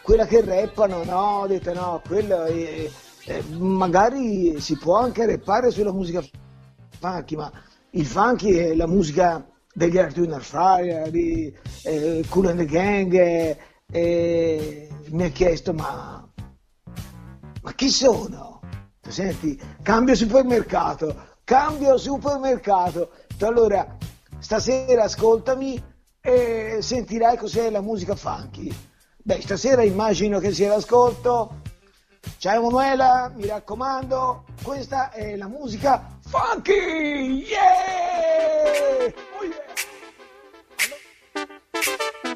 quella 0.01 0.25
che 0.25 0.43
rappano? 0.43 1.03
No, 1.03 1.41
ho 1.41 1.47
detto 1.47 1.73
no, 1.73 2.01
quello 2.07 2.45
è, 2.45 2.89
è, 3.25 3.41
magari 3.51 4.59
si 4.59 4.77
può 4.77 4.97
anche 4.97 5.27
rappare 5.27 5.69
sulla 5.69 5.91
musica 5.91 6.23
funky, 6.99 7.35
ma 7.35 7.51
il 7.91 8.05
funky 8.05 8.55
è 8.55 8.73
la 8.73 8.87
musica 8.87 9.45
degli 9.73 9.97
Arduino 9.97 10.39
Fire, 10.39 11.09
di 11.11 11.53
eh, 11.83 12.25
Cool 12.29 12.47
and 12.47 12.59
the 12.59 12.65
Gang 12.65 13.13
e, 13.13 13.57
e 13.91 14.89
mi 15.09 15.23
ha 15.23 15.29
chiesto 15.29 15.73
ma, 15.73 16.27
ma 17.61 17.73
chi 17.73 17.89
sono? 17.89 18.59
Senti, 19.07 19.59
cambio 19.81 20.15
supermercato, 20.15 21.37
cambio 21.43 21.97
supermercato. 21.97 23.11
Allora, 23.41 23.97
stasera 24.39 25.03
ascoltami 25.03 25.83
e 26.21 26.77
sentirai 26.79 27.35
cos'è 27.35 27.69
la 27.69 27.81
musica 27.81 28.15
funky. 28.15 28.73
Beh, 29.17 29.41
stasera 29.41 29.83
immagino 29.83 30.39
che 30.39 30.51
sia 30.53 30.69
l'ascolto. 30.69 31.59
Ciao 32.37 32.59
Emanuela, 32.59 33.31
mi 33.35 33.47
raccomando, 33.47 34.45
questa 34.63 35.11
è 35.11 35.35
la 35.35 35.47
musica 35.47 36.10
funky! 36.31 37.45
Yay! 37.51 39.13
Oh, 39.35 39.53
yeah! 41.35 42.30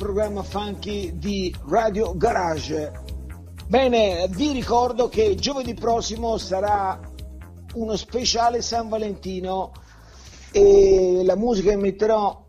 programma 0.00 0.42
funky 0.42 1.18
di 1.18 1.54
Radio 1.66 2.16
Garage. 2.16 2.90
Bene, 3.66 4.26
vi 4.30 4.50
ricordo 4.52 5.10
che 5.10 5.34
giovedì 5.34 5.74
prossimo 5.74 6.38
sarà 6.38 6.98
uno 7.74 7.96
speciale 7.96 8.62
San 8.62 8.88
Valentino 8.88 9.72
e 10.52 11.20
la 11.22 11.36
musica 11.36 11.68
che 11.68 11.76
metterò 11.76 12.42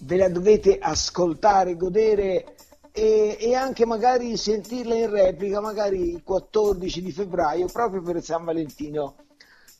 ve 0.00 0.16
la 0.16 0.28
dovete 0.28 0.76
ascoltare, 0.80 1.76
godere 1.76 2.56
e, 2.90 3.36
e, 3.38 3.54
anche 3.54 3.86
magari 3.86 4.36
sentirla 4.36 4.96
in 4.96 5.10
replica, 5.10 5.60
magari 5.60 6.10
il 6.10 6.24
14 6.24 7.02
di 7.02 7.12
febbraio, 7.12 7.66
proprio 7.66 8.02
per 8.02 8.20
San 8.20 8.42
Valentino, 8.42 9.14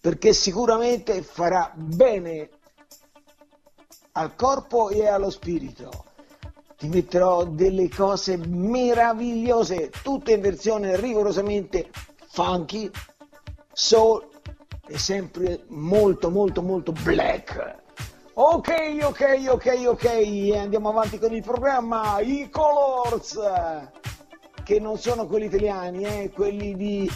perché 0.01 0.33
sicuramente 0.33 1.23
farà 1.23 1.73
bene 1.75 2.51
al 4.13 4.37
corpo 4.37 4.91
e 4.91 5.09
allo 5.09 5.31
spirito 5.31 6.13
ti 6.85 6.91
metterò 6.91 7.45
delle 7.45 7.89
cose 7.89 8.37
meravigliose, 8.37 9.91
tutte 10.03 10.33
in 10.33 10.43
versione 10.43 10.97
rigorosamente 11.01 11.89
funky, 12.29 12.91
soul 13.73 14.23
e 14.87 14.99
sempre 14.99 15.65
molto 15.69 16.29
molto 16.31 16.61
molto 16.61 16.93
black. 16.93 17.77
Ok, 18.35 18.99
ok, 19.03 19.47
ok, 19.49 19.85
ok, 19.87 20.53
andiamo 20.57 20.91
avanti 20.91 21.19
con 21.19 21.33
il 21.33 21.43
programma, 21.43 22.21
i 22.21 22.51
Colors, 22.51 23.41
che 24.63 24.79
non 24.79 24.99
sono 24.99 25.27
quelli 25.27 25.47
italiani, 25.47 26.05
eh, 26.05 26.31
quelli 26.35 26.77
di 26.77 27.11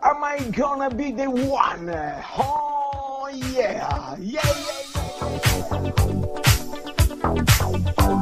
Am 0.00 0.22
I 0.38 0.48
Gonna 0.48 0.88
Be 0.88 1.12
The 1.12 1.26
One? 1.26 2.24
Oh 2.38 3.28
yeah, 3.28 4.16
yeah, 4.16 4.16
yeah. 4.18 4.40
yeah. 7.98 8.21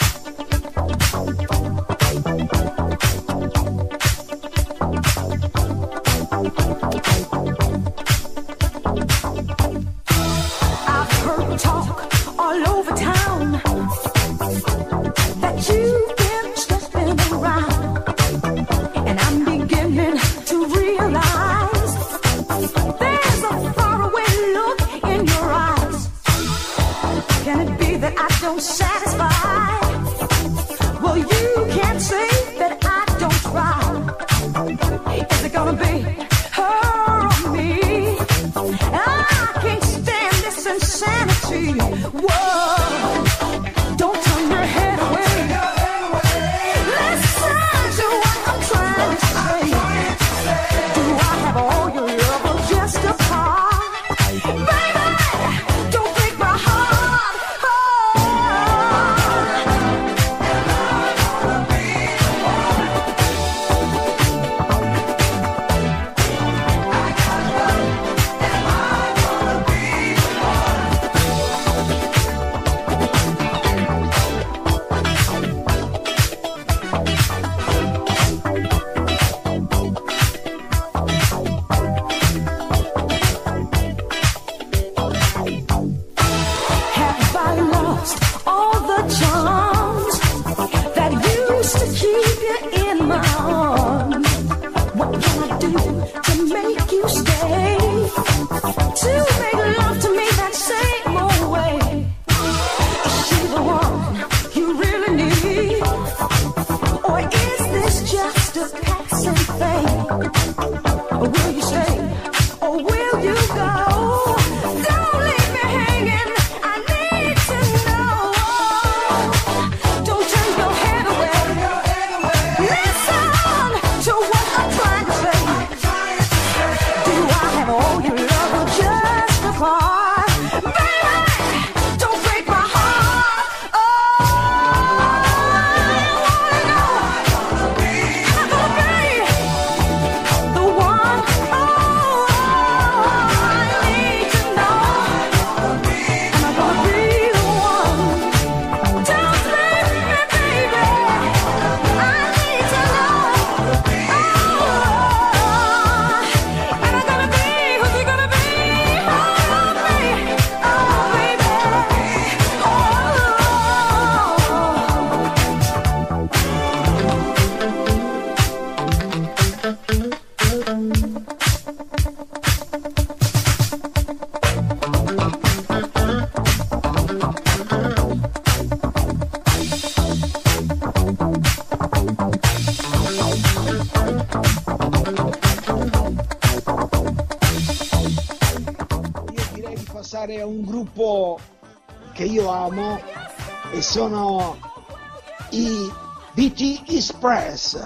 Express, 197.21 197.77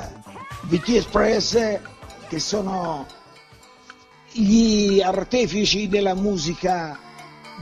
VT 0.61 0.89
Express 0.95 1.79
che 2.29 2.39
sono 2.39 3.05
gli 4.31 5.01
artefici 5.01 5.89
della 5.89 6.13
musica 6.13 6.97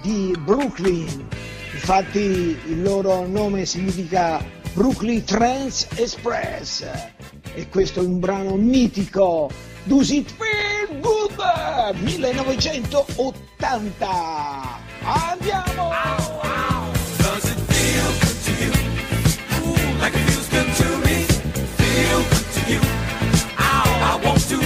di 0.03 0.35
Brooklyn, 0.37 1.27
infatti 1.73 2.19
il 2.19 2.83
loro 2.83 3.25
nome 3.25 3.65
significa 3.65 4.39
Brooklyn 4.73 5.23
Trance 5.23 5.87
Express 5.95 6.85
e 7.55 7.67
questo 7.69 8.01
è 8.01 8.03
un 8.03 8.19
brano 8.19 8.55
mitico, 8.55 9.49
Does 9.85 10.11
It 10.11 10.31
Feel 10.31 10.99
Good 10.99 11.41
1980. 12.03 14.07
Andiamo! 15.01 16.22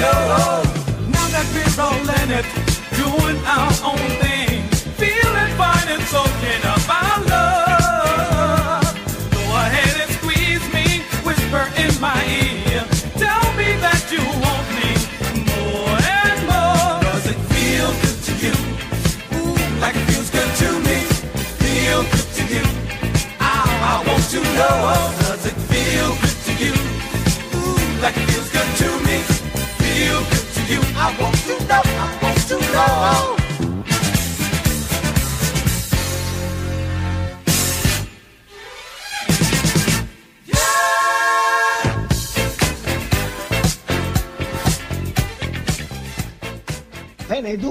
know. 0.00 0.62
Now 1.14 1.26
that 1.34 1.46
we're 1.54 1.76
all 1.82 2.08
in 2.20 2.30
it, 2.38 2.46
doing 2.96 3.38
our 3.44 3.72
own 3.90 4.08
thing, 4.20 4.33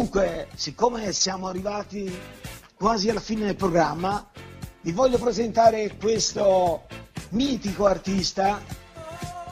Bene, 0.03 0.09
dunque, 0.11 0.47
siccome 0.55 1.13
siamo 1.13 1.47
arrivati 1.47 2.13
quasi 2.75 3.09
alla 3.09 3.21
fine 3.21 3.45
del 3.45 3.55
programma, 3.55 4.29
vi 4.81 4.91
voglio 4.91 5.17
presentare 5.17 5.95
questo 5.95 6.87
mitico 7.29 7.85
artista. 7.85 8.61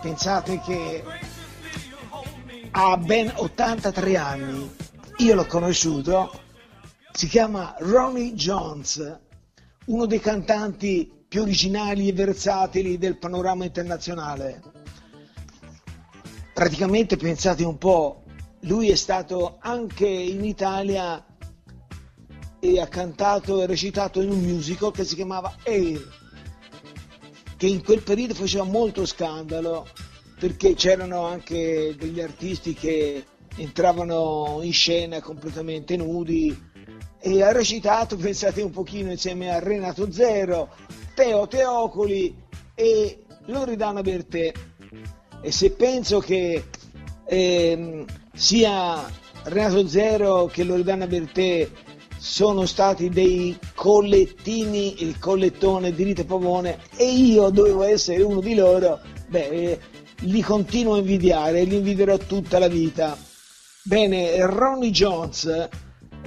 Pensate 0.02 0.60
che 0.60 1.04
ha 2.72 2.97
ben 2.97 3.32
83 3.34 4.18
anni, 4.18 4.76
io 5.18 5.36
l'ho 5.36 5.45
conosciuto, 5.45 6.41
si 7.14 7.28
chiama 7.28 7.74
Ronnie 7.80 8.34
Jones, 8.34 9.20
uno 9.86 10.06
dei 10.06 10.20
cantanti 10.20 11.10
più 11.30 11.43
originali 11.43 12.10
e 12.10 12.14
versatili 12.14 12.97
del 12.97 13.18
panorama 13.18 13.64
internazionale. 13.64 14.62
Praticamente 16.54 17.16
pensate 17.16 17.64
un 17.64 17.78
po', 17.78 18.21
lui 18.62 18.89
è 18.89 18.95
stato 18.95 19.57
anche 19.59 20.07
in 20.07 20.43
Italia 20.43 21.26
e 22.59 22.80
ha 22.80 22.88
cantato 22.88 23.62
e 23.62 23.66
recitato 23.66 24.22
in 24.22 24.30
un 24.30 24.39
musical 24.39 24.91
che 24.91 25.03
si 25.03 25.16
chiamava 25.16 25.55
Air, 25.64 26.07
che 27.57 27.66
in 27.66 27.84
quel 27.84 28.03
periodo 28.03 28.36
faceva 28.36 28.64
molto 28.64 29.05
scandalo 29.05 29.88
perché 30.39 30.74
c'erano 30.76 31.26
anche 31.26 31.95
degli 31.97 32.20
artisti 32.20 32.74
che 32.74 33.24
entravano 33.57 34.59
in 34.62 34.74
scena 34.74 35.22
completamente 35.22 35.95
nudi 35.97 36.70
e 37.20 37.43
ha 37.43 37.51
recitato, 37.51 38.16
pensate 38.18 38.62
un 38.62 38.72
pochino, 38.72 39.12
insieme 39.12 39.53
a 39.53 39.59
Renato 39.59 40.12
Zero, 40.12 40.70
Teo 41.14 41.47
Teocoli 41.47 42.36
e 42.76 43.24
Loredana 43.45 44.01
Bertè. 44.01 44.51
E 45.43 45.51
se 45.51 45.72
penso 45.72 46.20
che 46.20 46.64
ehm, 47.26 48.05
sia 48.34 49.10
Renato 49.44 49.88
Zero 49.88 50.46
che 50.46 50.64
Loredana 50.64 51.08
Bertè 51.08 51.70
sono 52.18 52.66
stati 52.68 53.10
dei 53.10 53.58
collettini, 53.74 55.02
il 55.02 55.18
collettone 55.18 55.92
di 55.92 56.04
Rita 56.04 56.24
Pavone 56.24 56.78
e 56.96 57.12
io 57.12 57.50
dovevo 57.50 57.84
essere 57.84 58.22
uno 58.22 58.42
di 58.42 58.54
loro, 58.54 59.00
beh, 59.28 59.48
eh, 59.48 59.80
li 60.22 60.42
continuo 60.42 60.94
a 60.94 61.00
invidiare 61.00 61.64
li 61.64 61.78
invidierò 61.78 62.18
tutta 62.18 62.60
la 62.60 62.68
vita. 62.68 63.18
Bene, 63.84 64.46
Ronnie 64.46 64.92
Jones 64.92 65.70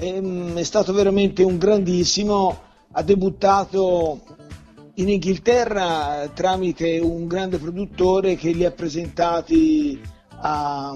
ehm, 0.01 0.57
è 0.57 0.63
stato 0.65 0.93
veramente 0.93 1.45
un 1.45 1.59
grandissimo, 1.59 2.61
ha 2.91 3.03
debuttato 3.03 4.21
in 4.95 5.09
Inghilterra 5.09 6.29
tramite 6.35 6.99
un 6.99 7.27
grande 7.27 7.59
produttore 7.59 8.35
che 8.35 8.51
li 8.51 8.65
ha 8.65 8.73
presentati 8.73 10.01
a, 10.41 10.93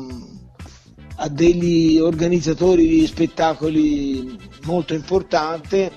a 1.21 1.29
degli 1.29 1.99
organizzatori 1.99 2.87
di 2.87 3.07
spettacoli 3.07 4.39
molto 4.62 4.95
importanti 4.95 5.91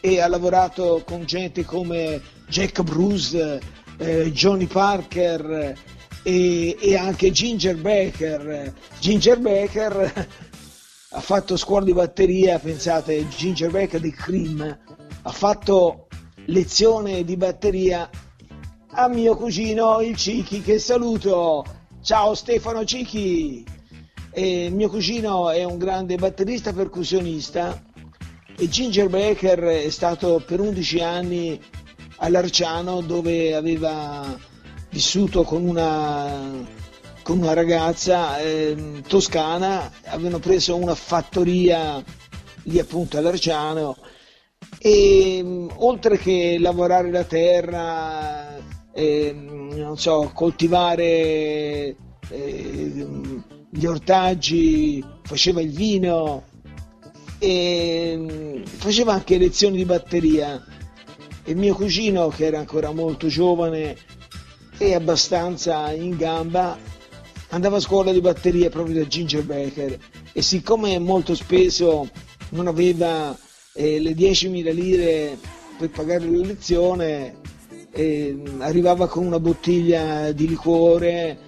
e 0.00 0.20
ha 0.20 0.28
lavorato 0.28 1.02
con 1.06 1.24
gente 1.24 1.64
come 1.64 2.20
Jack 2.46 2.82
Bruce, 2.82 3.60
eh, 3.96 4.30
Johnny 4.32 4.66
Parker 4.66 5.74
e, 6.22 6.76
e 6.78 6.96
anche 6.96 7.30
Ginger 7.30 7.76
Baker. 7.76 8.74
Ginger 8.98 9.38
Baker 9.38 10.26
ha 11.12 11.20
fatto 11.20 11.56
scuola 11.56 11.86
di 11.86 11.94
batteria, 11.94 12.58
pensate, 12.58 13.28
Ginger 13.28 13.70
Baker 13.70 14.00
di 14.00 14.12
Cream, 14.12 14.78
ha 15.22 15.32
fatto 15.32 16.08
lezione 16.46 17.24
di 17.24 17.36
batteria 17.36 18.08
a 18.92 19.08
mio 19.08 19.36
cugino 19.36 20.00
il 20.02 20.16
Cichi 20.16 20.60
che 20.60 20.78
saluto. 20.78 21.64
Ciao 22.02 22.34
Stefano 22.34 22.84
Cichi! 22.84 23.79
E 24.32 24.70
mio 24.70 24.88
cugino 24.88 25.50
è 25.50 25.64
un 25.64 25.76
grande 25.76 26.16
batterista 26.16 26.72
percussionista 26.72 27.82
e 28.56 28.68
Ginger 28.68 29.08
Baker 29.08 29.58
è 29.58 29.90
stato 29.90 30.42
per 30.46 30.60
11 30.60 31.00
anni 31.00 31.60
all'Arciano 32.16 33.00
dove 33.00 33.54
aveva 33.54 34.38
vissuto 34.90 35.42
con 35.42 35.66
una, 35.66 36.64
con 37.22 37.38
una 37.38 37.54
ragazza 37.54 38.38
ehm, 38.38 39.02
toscana, 39.02 39.90
avevano 40.04 40.38
preso 40.38 40.76
una 40.76 40.94
fattoria 40.94 42.02
lì 42.64 42.78
appunto 42.78 43.18
all'Arciano. 43.18 43.96
E 44.78 45.42
mh, 45.42 45.72
oltre 45.78 46.18
che 46.18 46.56
lavorare 46.60 47.10
la 47.10 47.24
terra, 47.24 48.58
non 48.94 49.96
so, 49.96 50.30
coltivare 50.34 51.96
ehm, 52.28 53.44
gli 53.70 53.86
ortaggi, 53.86 55.02
faceva 55.22 55.60
il 55.60 55.70
vino 55.70 56.44
e 57.38 58.16
mh, 58.16 58.66
faceva 58.66 59.12
anche 59.12 59.38
lezioni 59.38 59.76
di 59.76 59.84
batteria. 59.84 60.62
E 61.44 61.54
mio 61.54 61.74
cugino, 61.74 62.28
che 62.28 62.46
era 62.46 62.58
ancora 62.58 62.92
molto 62.92 63.28
giovane 63.28 63.96
e 64.76 64.94
abbastanza 64.94 65.92
in 65.92 66.16
gamba, 66.16 66.76
andava 67.50 67.76
a 67.76 67.80
scuola 67.80 68.12
di 68.12 68.20
batteria 68.20 68.70
proprio 68.70 68.96
da 68.96 69.06
Ginger 69.06 69.44
Baker 69.44 69.98
e 70.32 70.42
siccome 70.42 70.98
molto 70.98 71.34
spesso 71.34 72.08
non 72.50 72.66
aveva 72.66 73.36
eh, 73.74 74.00
le 74.00 74.12
10.000 74.12 74.74
lire 74.74 75.38
per 75.78 75.90
pagare 75.90 76.24
la 76.26 76.46
lezione, 76.46 77.36
eh, 77.92 78.42
arrivava 78.58 79.08
con 79.08 79.24
una 79.24 79.40
bottiglia 79.40 80.30
di 80.32 80.46
liquore, 80.46 81.38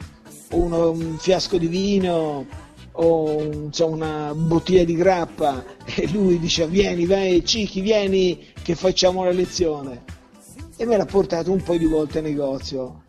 uno- 0.53 0.91
un 0.91 1.17
fiasco 1.19 1.59
di 1.59 1.67
vino 1.67 2.47
o 2.93 3.43
insomma, 3.43 4.31
una 4.31 4.35
bottiglia 4.35 4.85
di 4.85 4.95
grappa 4.95 5.65
e 5.85 6.09
lui 6.13 6.39
diceva 6.39 6.69
vieni, 6.71 7.07
vai, 7.07 7.45
Cichi, 7.45 7.81
vieni 7.81 8.47
che 8.63 8.75
facciamo 8.75 9.25
la 9.25 9.31
lezione. 9.33 10.05
E 10.77 10.85
me 10.87 10.97
l'ha 10.97 11.05
portato 11.07 11.53
un 11.53 11.63
po' 11.63 11.77
di 11.77 11.87
volte 11.87 12.19
al 12.19 12.25
negozio. 12.25 13.03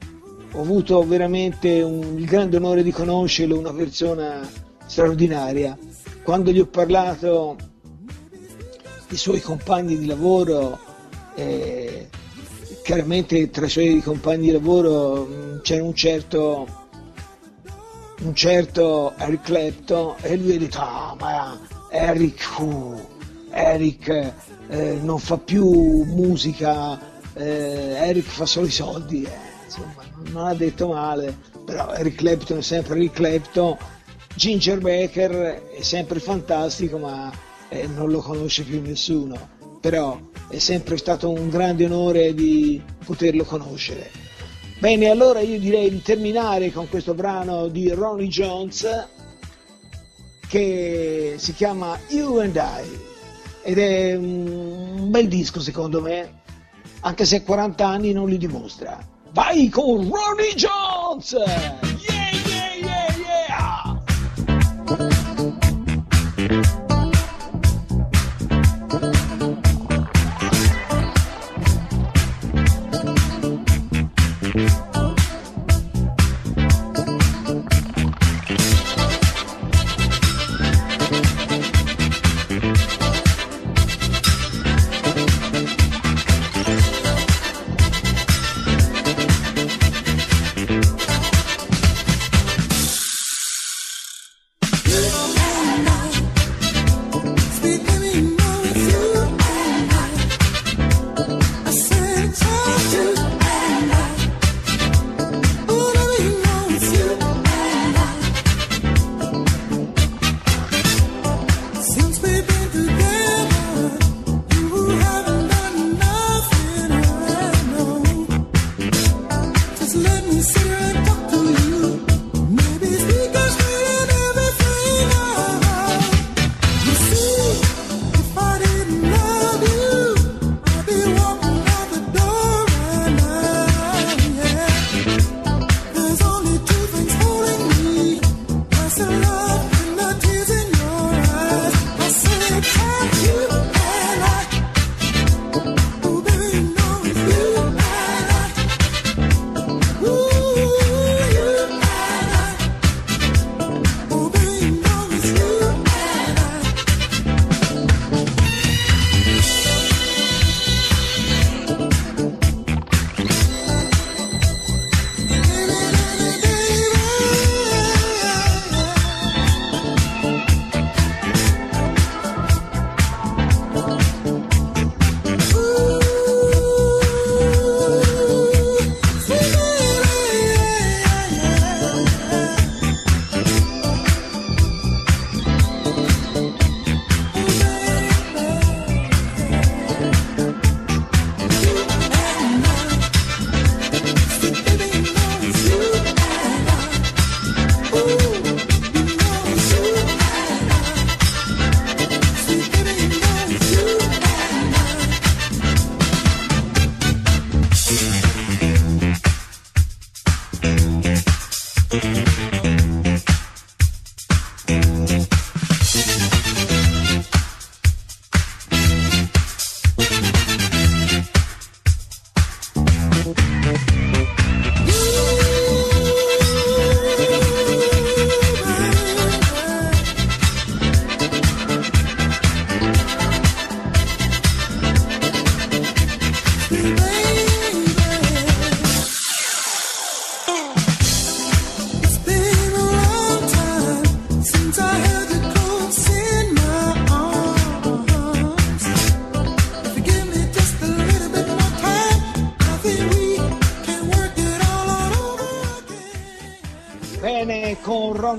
Ho 0.53 0.61
avuto 0.61 1.01
veramente 1.05 1.81
un- 1.81 2.17
il 2.17 2.25
grande 2.25 2.57
onore 2.57 2.83
di 2.83 2.91
conoscerlo, 2.91 3.57
una 3.57 3.73
persona 3.73 4.47
straordinaria. 4.85 5.77
Quando 6.23 6.51
gli 6.51 6.59
ho 6.59 6.67
parlato 6.67 7.55
i 9.09 9.15
suoi 9.17 9.41
compagni 9.41 9.97
di 9.97 10.05
lavoro, 10.05 10.79
eh, 11.35 12.07
chiaramente 12.83 13.49
tra 13.49 13.65
i 13.65 13.69
suoi 13.69 14.01
compagni 14.01 14.45
di 14.45 14.51
lavoro 14.51 15.25
mh, 15.25 15.61
c'era 15.61 15.83
un 15.83 15.93
certo, 15.95 16.67
un 18.23 18.33
certo 18.33 19.13
Eric 19.17 19.41
Clapton 19.41 20.15
e 20.21 20.37
lui 20.37 20.55
ha 20.55 20.59
detto, 20.59 20.79
ah 20.79 21.15
ma 21.19 21.59
Eric, 21.89 22.59
uh, 22.59 23.07
Eric 23.51 24.33
eh, 24.69 24.97
non 25.01 25.19
fa 25.19 25.37
più 25.37 26.03
musica, 26.03 26.99
eh, 27.33 27.95
Eric 27.97 28.25
fa 28.25 28.45
solo 28.45 28.65
i 28.65 28.71
soldi, 28.71 29.23
eh, 29.23 29.65
insomma 29.65 30.03
non 30.31 30.47
ha 30.47 30.53
detto 30.53 30.87
male, 30.87 31.37
però 31.65 31.93
Eric 31.93 32.15
Clapton 32.15 32.57
è 32.59 32.61
sempre 32.61 32.95
Eric 32.95 33.13
Clapton, 33.13 33.77
Ginger 34.35 34.79
Baker 34.79 35.69
è 35.77 35.81
sempre 35.81 36.19
fantastico 36.19 36.97
ma 36.97 37.31
eh, 37.69 37.87
non 37.87 38.09
lo 38.09 38.19
conosce 38.19 38.63
più 38.63 38.81
nessuno, 38.81 39.49
però 39.81 40.19
è 40.47 40.59
sempre 40.59 40.97
stato 40.97 41.29
un 41.29 41.49
grande 41.49 41.85
onore 41.85 42.33
di 42.33 42.81
poterlo 43.05 43.43
conoscere. 43.43 44.22
Bene, 44.83 45.07
allora 45.07 45.39
io 45.39 45.57
direi 45.59 45.89
di 45.89 46.01
terminare 46.01 46.69
con 46.69 46.89
questo 46.89 47.13
brano 47.13 47.69
di 47.69 47.89
Ronnie 47.91 48.27
Jones 48.27 49.07
che 50.45 51.35
si 51.37 51.53
chiama 51.53 51.97
You 52.09 52.39
and 52.39 52.57
I 52.57 52.99
ed 53.61 53.77
è 53.77 54.13
un 54.15 55.09
bel 55.09 55.29
disco 55.29 55.61
secondo 55.61 56.01
me, 56.01 56.41
anche 56.99 57.23
se 57.23 57.37
a 57.37 57.43
40 57.43 57.87
anni 57.87 58.11
non 58.11 58.27
li 58.27 58.37
dimostra. 58.37 58.99
Vai 59.31 59.69
con 59.69 59.99
Ronnie 59.99 60.53
Jones! 60.53 61.92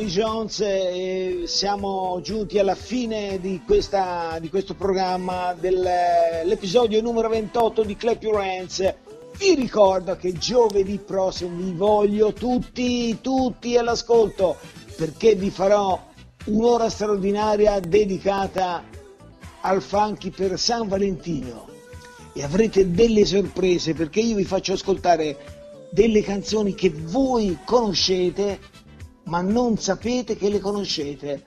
Ronnie 0.04 0.08
Jones 0.10 0.60
eh, 0.60 1.42
siamo 1.46 2.20
giunti 2.22 2.58
alla 2.58 2.74
fine 2.74 3.40
di, 3.40 3.62
questa- 3.64 4.36
di 4.38 4.50
questo 4.50 4.74
programma, 4.74 5.54
dell'episodio 5.58 7.00
numero 7.00 7.30
28 7.30 7.82
di 7.84 7.96
Clap 7.96 8.22
Your 8.22 8.36
Hands. 8.40 8.94
Vi 9.38 9.54
ricordo 9.54 10.14
che 10.16 10.32
giovedì 10.34 10.98
prossimo 10.98 11.56
vi 11.56 11.72
voglio 11.72 12.34
tutti, 12.34 13.18
tutti 13.22 13.78
all'ascolto, 13.78 14.56
perché 14.94 15.34
vi 15.36 15.48
farò 15.48 15.98
un'ora 16.46 16.90
straordinaria 16.90 17.80
dedicata 17.80 18.84
al 19.62 19.80
funky 19.80 20.28
per 20.28 20.58
San 20.58 20.86
Valentino 20.86 21.66
e 22.34 22.42
avrete 22.42 22.90
delle 22.90 23.24
sorprese 23.24 23.94
perché 23.94 24.20
io 24.20 24.36
vi 24.36 24.44
faccio 24.44 24.74
ascoltare 24.74 25.36
delle 25.90 26.20
canzoni 26.22 26.74
che 26.74 26.90
voi 26.90 27.58
conoscete 27.64 28.58
ma 29.24 29.40
non 29.40 29.78
sapete 29.78 30.36
che 30.36 30.48
le 30.48 30.60
conoscete. 30.60 31.42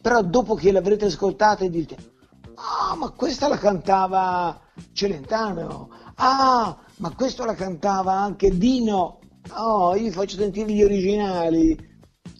Però 0.00 0.22
dopo 0.22 0.54
che 0.54 0.72
le 0.72 0.78
avrete 0.78 1.06
ascoltate 1.06 1.68
dite 1.68 2.16
ah 2.58 2.94
ma 2.96 3.10
questa 3.10 3.48
la 3.48 3.56
cantava 3.56 4.60
Celentano. 4.92 5.90
Ah 6.16 6.76
ma 6.96 7.14
questa 7.14 7.44
la 7.44 7.54
cantava 7.54 8.12
anche 8.12 8.56
Dino. 8.56 9.20
Oh 9.56 9.94
io 9.94 10.04
vi 10.04 10.10
faccio 10.10 10.36
sentire 10.36 10.70
gli 10.72 10.82
originali. 10.82 11.76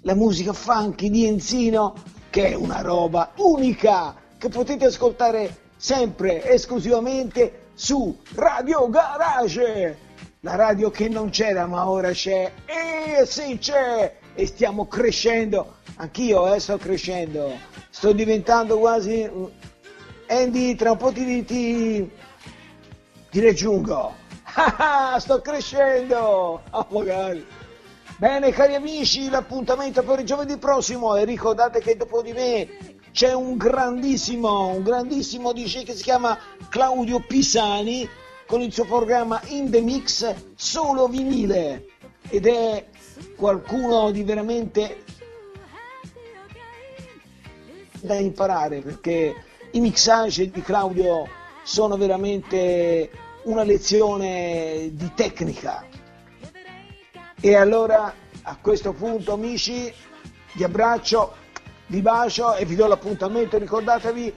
La 0.02 0.14
musica 0.14 0.52
funky 0.52 1.10
di 1.10 1.26
Enzino 1.26 1.94
che 2.30 2.48
è 2.48 2.54
una 2.54 2.80
roba 2.80 3.32
unica 3.36 4.14
che 4.36 4.48
potete 4.48 4.86
ascoltare 4.86 5.66
sempre 5.76 6.44
esclusivamente 6.44 7.70
su 7.74 8.16
Radio 8.34 8.88
Garage. 8.88 10.06
La 10.40 10.54
radio 10.54 10.90
che 10.90 11.08
non 11.08 11.30
c'era 11.30 11.66
ma 11.66 11.88
ora 11.88 12.10
c'è. 12.10 12.52
E 12.64 13.24
sì 13.26 13.58
c'è 13.58 14.17
e 14.38 14.46
stiamo 14.46 14.86
crescendo. 14.86 15.78
Anch'io 15.96 16.54
eh, 16.54 16.60
sto 16.60 16.78
crescendo. 16.78 17.58
Sto 17.90 18.12
diventando 18.12 18.78
quasi 18.78 19.28
Andy 20.28 20.76
tra 20.76 20.92
un 20.92 20.96
po' 20.96 21.10
ti, 21.10 21.44
ti, 21.44 22.08
ti 23.30 23.40
raggiungo. 23.40 24.14
Sto 25.18 25.40
crescendo. 25.40 26.62
Ah, 26.70 26.86
magari. 26.90 27.44
Bene 28.16 28.52
cari 28.52 28.76
amici, 28.76 29.28
l'appuntamento 29.28 30.04
per 30.04 30.20
il 30.20 30.24
giovedì 30.26 30.56
prossimo. 30.56 31.16
E 31.16 31.24
ricordate 31.24 31.80
che 31.80 31.96
dopo 31.96 32.22
di 32.22 32.32
me 32.32 32.68
c'è 33.10 33.32
un 33.32 33.56
grandissimo, 33.56 34.68
un 34.68 34.84
grandissimo 34.84 35.52
DJ 35.52 35.82
che 35.82 35.94
si 35.94 36.04
chiama 36.04 36.38
Claudio 36.68 37.18
Pisani 37.26 38.08
con 38.46 38.60
il 38.60 38.72
suo 38.72 38.84
programma 38.84 39.40
In 39.46 39.68
The 39.68 39.80
Mix 39.80 40.32
solo 40.54 41.08
vinile. 41.08 41.86
Ed 42.30 42.46
è 42.46 42.86
qualcuno 43.36 44.10
di 44.10 44.22
veramente 44.22 45.04
da 48.00 48.14
imparare 48.14 48.80
perché 48.80 49.34
i 49.72 49.80
mixage 49.80 50.50
di 50.50 50.62
Claudio 50.62 51.28
sono 51.62 51.96
veramente 51.96 53.10
una 53.44 53.62
lezione 53.62 54.90
di 54.92 55.12
tecnica. 55.14 55.84
E 57.40 57.54
allora 57.54 58.12
a 58.42 58.56
questo 58.60 58.92
punto 58.92 59.32
amici 59.32 59.92
vi 60.54 60.64
abbraccio, 60.64 61.34
vi 61.86 62.00
bacio 62.00 62.54
e 62.54 62.64
vi 62.64 62.74
do 62.74 62.86
l'appuntamento, 62.86 63.58
ricordatevi 63.58 64.34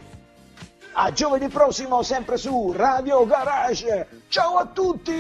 a 0.93 1.11
giovedì 1.13 1.47
prossimo 1.47 2.03
sempre 2.03 2.37
su 2.37 2.73
Radio 2.73 3.25
Garage. 3.25 4.23
Ciao 4.27 4.57
a 4.57 4.65
tutti! 4.65 5.13